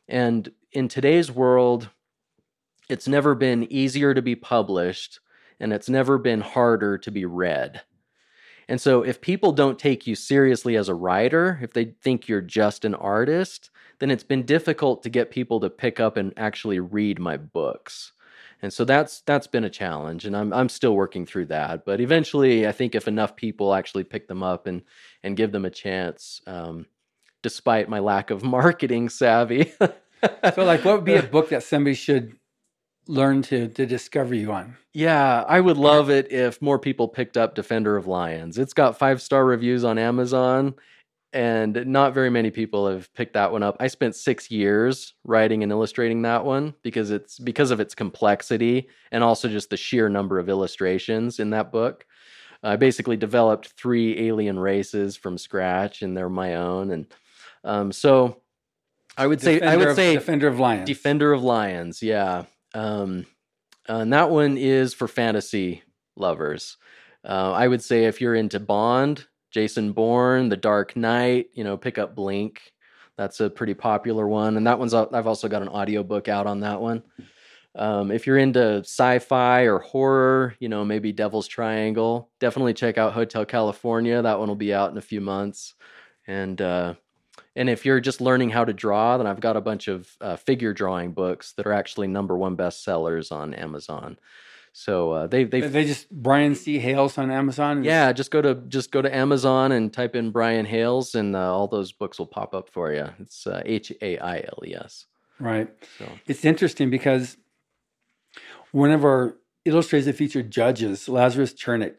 [0.08, 1.88] And in today's world,
[2.88, 5.20] it's never been easier to be published
[5.58, 7.82] and it's never been harder to be read.
[8.68, 12.40] And so if people don't take you seriously as a writer, if they think you're
[12.40, 16.80] just an artist, then it's been difficult to get people to pick up and actually
[16.80, 18.12] read my books
[18.62, 22.00] and so that's that's been a challenge and i'm i'm still working through that but
[22.00, 24.82] eventually i think if enough people actually pick them up and
[25.22, 26.86] and give them a chance um,
[27.42, 29.72] despite my lack of marketing savvy.
[30.54, 32.36] So like what would be a book that somebody should
[33.08, 34.76] learn to to discover you on?
[34.92, 38.58] Yeah i would love it if more people picked up Defender of Llyans.
[38.58, 40.74] It's got five star reviews on amazon
[41.32, 43.76] and not very many people have picked that one up.
[43.80, 48.88] I spent six years writing and illustrating that one because it's because of its complexity
[49.10, 52.06] and also just the sheer number of illustrations in that book.
[52.62, 56.92] I basically developed three alien races from scratch, and they're my own.
[56.92, 57.06] And
[57.64, 58.42] um, so,
[59.16, 60.84] I would say, I would of, say, Defender of Llyans.
[60.84, 62.44] Defender of Llyans, yeah.
[62.72, 63.26] Um,
[63.88, 65.82] and that one is for fantasy
[66.16, 66.76] lovers.
[67.24, 71.76] Uh, I would say if you're into Bond, Jason Bourne, The Dark Knight, you know,
[71.76, 72.72] pick up Blink.
[73.16, 74.56] That's a pretty popular one.
[74.56, 77.02] And that one's, I've also got an audiobook out on that one.
[77.74, 83.12] Um, if you're into sci-fi or horror, you know, maybe Devil's Triangle, definitely check out
[83.12, 84.20] Hotel California.
[84.20, 85.74] That one will be out in a few months.
[86.26, 86.94] And uh,
[87.56, 90.36] and if you're just learning how to draw, then I've got a bunch of uh,
[90.36, 94.18] figure drawing books that are actually number one bestsellers on Amazon.
[94.72, 96.78] So uh, they they they just Brian C.
[96.78, 97.84] Hailes on Amazon.
[97.84, 101.54] Yeah, just go to just go to Amazon and type in Brian Hailes, and uh,
[101.54, 103.08] all those books will pop up for you.
[103.18, 105.06] It's uh, H A I L E S.
[105.38, 105.68] Right.
[105.98, 107.36] So it's interesting because
[108.70, 111.98] one of our illustrators that featured judges, Lazarus Chernik,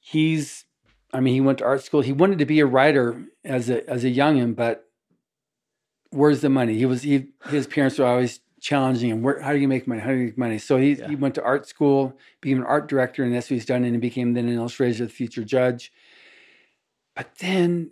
[0.00, 0.64] he's
[1.12, 2.00] I mean, he went to art school.
[2.00, 4.86] He wanted to be a writer as a as a youngin, but
[6.10, 6.78] where's the money?
[6.78, 9.22] He was he his parents were always challenging him.
[9.22, 10.00] Where how do you make money?
[10.00, 10.58] How do you make money?
[10.58, 11.08] So he yeah.
[11.08, 13.94] he went to art school, became an art director, and that's what he's done, and
[13.94, 15.92] he became then an illustrator, the future judge.
[17.14, 17.90] But then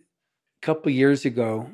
[0.62, 1.70] a couple years ago,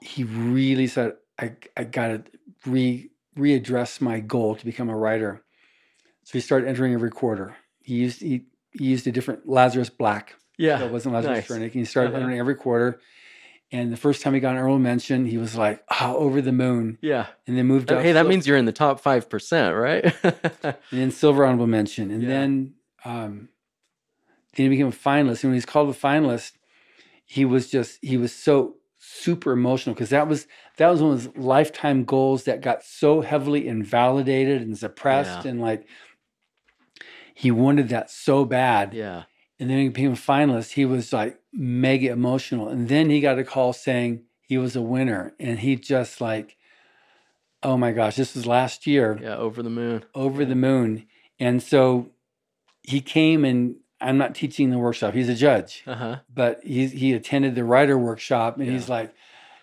[0.00, 2.24] he really said, I I gotta
[2.66, 5.42] re readdress my goal to become a writer.
[6.24, 7.54] So he started entering every quarter.
[7.82, 10.36] He used he he used a different Lazarus Black.
[10.56, 10.78] Yeah.
[10.78, 11.58] So it wasn't Lazarus nice.
[11.58, 11.72] Chernik.
[11.72, 12.20] He started uh-huh.
[12.22, 13.00] entering every quarter.
[13.72, 16.52] And the first time he got an honorable mention, he was like, oh, over the
[16.52, 16.98] moon.
[17.00, 17.28] Yeah.
[17.46, 18.02] And then moved up.
[18.02, 20.14] Hey, that means you're in the top 5%, right?
[20.62, 22.10] and then silver honorable mention.
[22.10, 22.28] And yeah.
[22.28, 22.74] then,
[23.06, 23.48] um,
[24.54, 25.42] then he became a finalist.
[25.42, 26.52] And when he's called a finalist,
[27.24, 30.46] he was just, he was so super emotional because that was,
[30.76, 35.46] that was one of his lifetime goals that got so heavily invalidated and suppressed.
[35.46, 35.50] Yeah.
[35.50, 35.88] And like,
[37.34, 38.92] he wanted that so bad.
[38.92, 39.22] Yeah.
[39.62, 40.72] And then he became a finalist.
[40.72, 42.68] He was like mega emotional.
[42.68, 45.34] And then he got a call saying he was a winner.
[45.38, 46.56] And he just like,
[47.62, 49.16] oh my gosh, this was last year.
[49.22, 50.04] Yeah, over the moon.
[50.16, 51.06] Over the moon.
[51.38, 52.10] And so
[52.82, 55.14] he came and I'm not teaching the workshop.
[55.14, 55.84] He's a judge.
[55.86, 56.16] Uh-huh.
[56.28, 58.72] But he he attended the writer workshop and yeah.
[58.72, 59.14] he's like,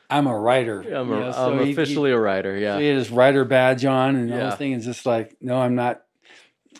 [0.10, 0.82] I'm a writer.
[0.88, 2.58] Yeah, I'm, a, know, so I'm he, officially he, a writer.
[2.58, 2.76] Yeah.
[2.76, 4.38] So he had his writer badge on and yeah.
[4.38, 6.04] the whole thing is just like, no, I'm not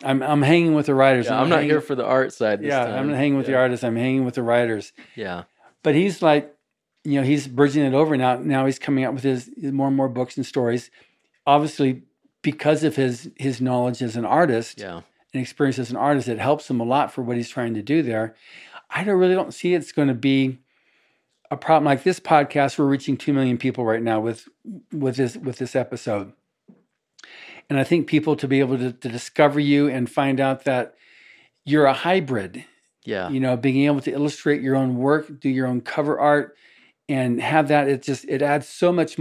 [0.02, 1.26] I'm I'm hanging with the writers.
[1.26, 2.62] Yeah, I'm, I'm, not hanging, here for the art side.
[2.62, 2.94] yeah, time.
[2.94, 3.52] I'm not hanging with yeah.
[3.52, 3.84] the artists.
[3.84, 4.92] I'm hanging with the writers.
[5.14, 5.44] Yeah.
[5.82, 6.54] But he's like,
[7.04, 8.36] you know, he's bridging it over now.
[8.36, 10.90] Now he's coming out with his, his more and more books and stories.
[11.46, 12.02] Obviously,
[12.42, 15.00] because of his his knowledge as an artist yeah.
[15.34, 17.82] and experience as an artist, it helps him a lot for what he's trying to
[17.82, 18.34] do there.
[18.90, 20.58] I don't really don't see it's going to be
[21.50, 22.78] a problem like this podcast.
[22.78, 24.48] We're reaching two million people right now with
[24.92, 26.32] with this with this episode
[27.70, 30.96] and I think people to be able to, to discover you and find out that
[31.64, 32.64] you're a hybrid.
[33.04, 33.30] Yeah.
[33.30, 36.56] You know, being able to illustrate your own work, do your own cover art,
[37.08, 39.18] and have that, it just, it adds so much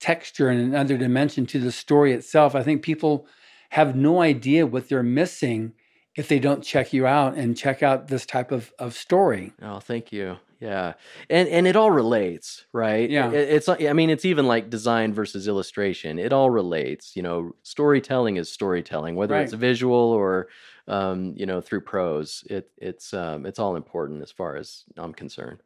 [0.00, 2.54] texture and another dimension to the story itself.
[2.54, 3.26] I think people
[3.70, 5.74] have no idea what they're missing
[6.16, 9.52] if they don't check you out and check out this type of, of story.
[9.62, 10.38] Oh, thank you.
[10.64, 10.94] Yeah,
[11.28, 13.08] and and it all relates, right?
[13.10, 16.18] Yeah, it, it's I mean it's even like design versus illustration.
[16.18, 17.14] It all relates.
[17.14, 19.42] You know, storytelling is storytelling, whether right.
[19.42, 20.48] it's visual or
[20.88, 22.44] um, you know through prose.
[22.48, 25.62] It it's um, it's all important as far as I'm concerned.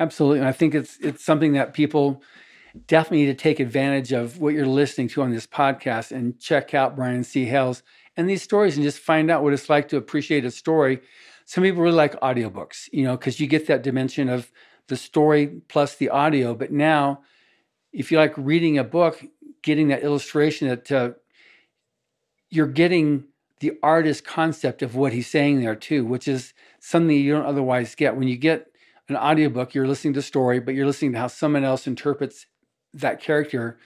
[0.00, 2.20] Absolutely, and I think it's it's something that people
[2.88, 6.74] definitely need to take advantage of what you're listening to on this podcast and check
[6.74, 7.44] out Brian C.
[7.44, 7.84] Hailes
[8.16, 11.00] and these stories and just find out what it's like to appreciate a story
[11.44, 14.50] some people really like audiobooks, you know, because you get that dimension of
[14.88, 16.54] the story plus the audio.
[16.54, 17.22] But now,
[17.92, 19.24] if you like reading a book,
[19.62, 21.10] getting that illustration that uh,
[22.50, 23.24] you're getting
[23.60, 27.94] the artist concept of what he's saying there too, which is something you don't otherwise
[27.94, 28.16] get.
[28.16, 28.66] When you get
[29.08, 32.46] an audiobook, you're listening to a story, but you're listening to how someone else interprets
[32.92, 33.78] that character.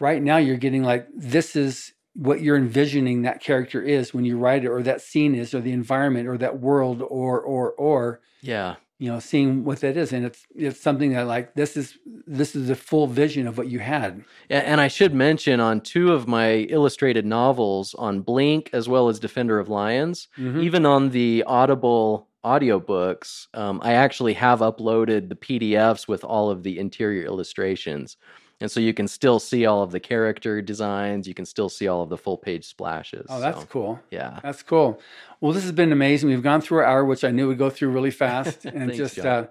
[0.00, 4.38] Right now, you're getting like, this is what you're envisioning that character is when you
[4.38, 8.20] write it or that scene is or the environment or that world or or or
[8.40, 8.76] yeah.
[8.98, 10.12] you know seeing what that is.
[10.12, 13.68] And it's it's something that like this is this is the full vision of what
[13.68, 14.24] you had.
[14.48, 19.18] And i should mention on two of my illustrated novels on blink as well as
[19.18, 20.60] Defender of Llyans mm-hmm.
[20.60, 26.62] even on the audible audiobooks um, i actually have uploaded the pdfs with all of
[26.62, 28.18] the interior illustrations
[28.64, 31.28] and so you can still see all of the character designs.
[31.28, 33.26] You can still see all of the full page splashes.
[33.28, 34.00] Oh, that's so, cool.
[34.10, 34.40] Yeah.
[34.42, 35.02] That's cool.
[35.42, 36.30] Well, this has been amazing.
[36.30, 38.96] We've gone through our hour, which I knew would go through really fast, and Thanks,
[38.96, 39.48] just uh,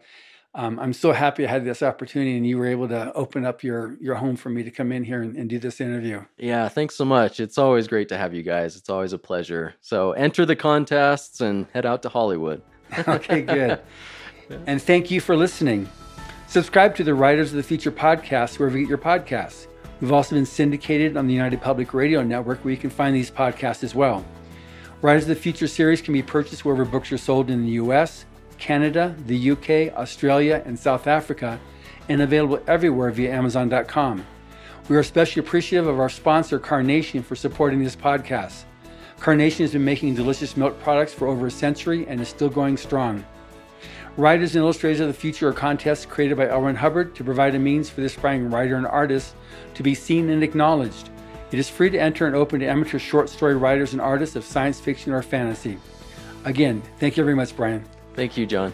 [0.55, 3.63] um, I'm so happy I had this opportunity, and you were able to open up
[3.63, 6.25] your your home for me to come in here and, and do this interview.
[6.39, 7.39] Yeah, thanks so much.
[7.39, 8.75] It's always great to have you guys.
[8.75, 9.75] It's always a pleasure.
[9.81, 12.63] So enter the contests and head out to Hollywood.
[13.07, 13.79] okay, good.
[14.67, 15.89] And thank you for listening.
[16.53, 19.65] Subscribe to the Writers of the Future podcast wherever you get your podcasts.
[19.99, 23.31] We've also been syndicated on the United Public Radio Network where you can find these
[23.31, 24.23] podcasts as well.
[25.01, 28.25] Writers of the Future series can be purchased wherever books are sold in the US,
[28.59, 31.59] Canada, the UK, Australia, and South Africa,
[32.07, 34.23] and available everywhere via Amazon.com.
[34.89, 38.65] We are especially appreciative of our sponsor, Carnation, for supporting this podcast.
[39.19, 42.77] Carnation has been making delicious milk products for over a century and is still going
[42.77, 43.25] strong.
[44.15, 46.47] Writers and Illustrators of the Future are contests created by.
[46.47, 49.33] Ron Hubbard to provide a means for the aspiring writer and artist
[49.73, 51.09] to be seen and acknowledged.
[51.51, 54.43] It is free to enter and open to amateur short story writers and artists of
[54.43, 55.79] science fiction or fantasy.
[56.45, 57.83] Again, thank you very much, Brian.
[58.13, 58.71] Thank you, John.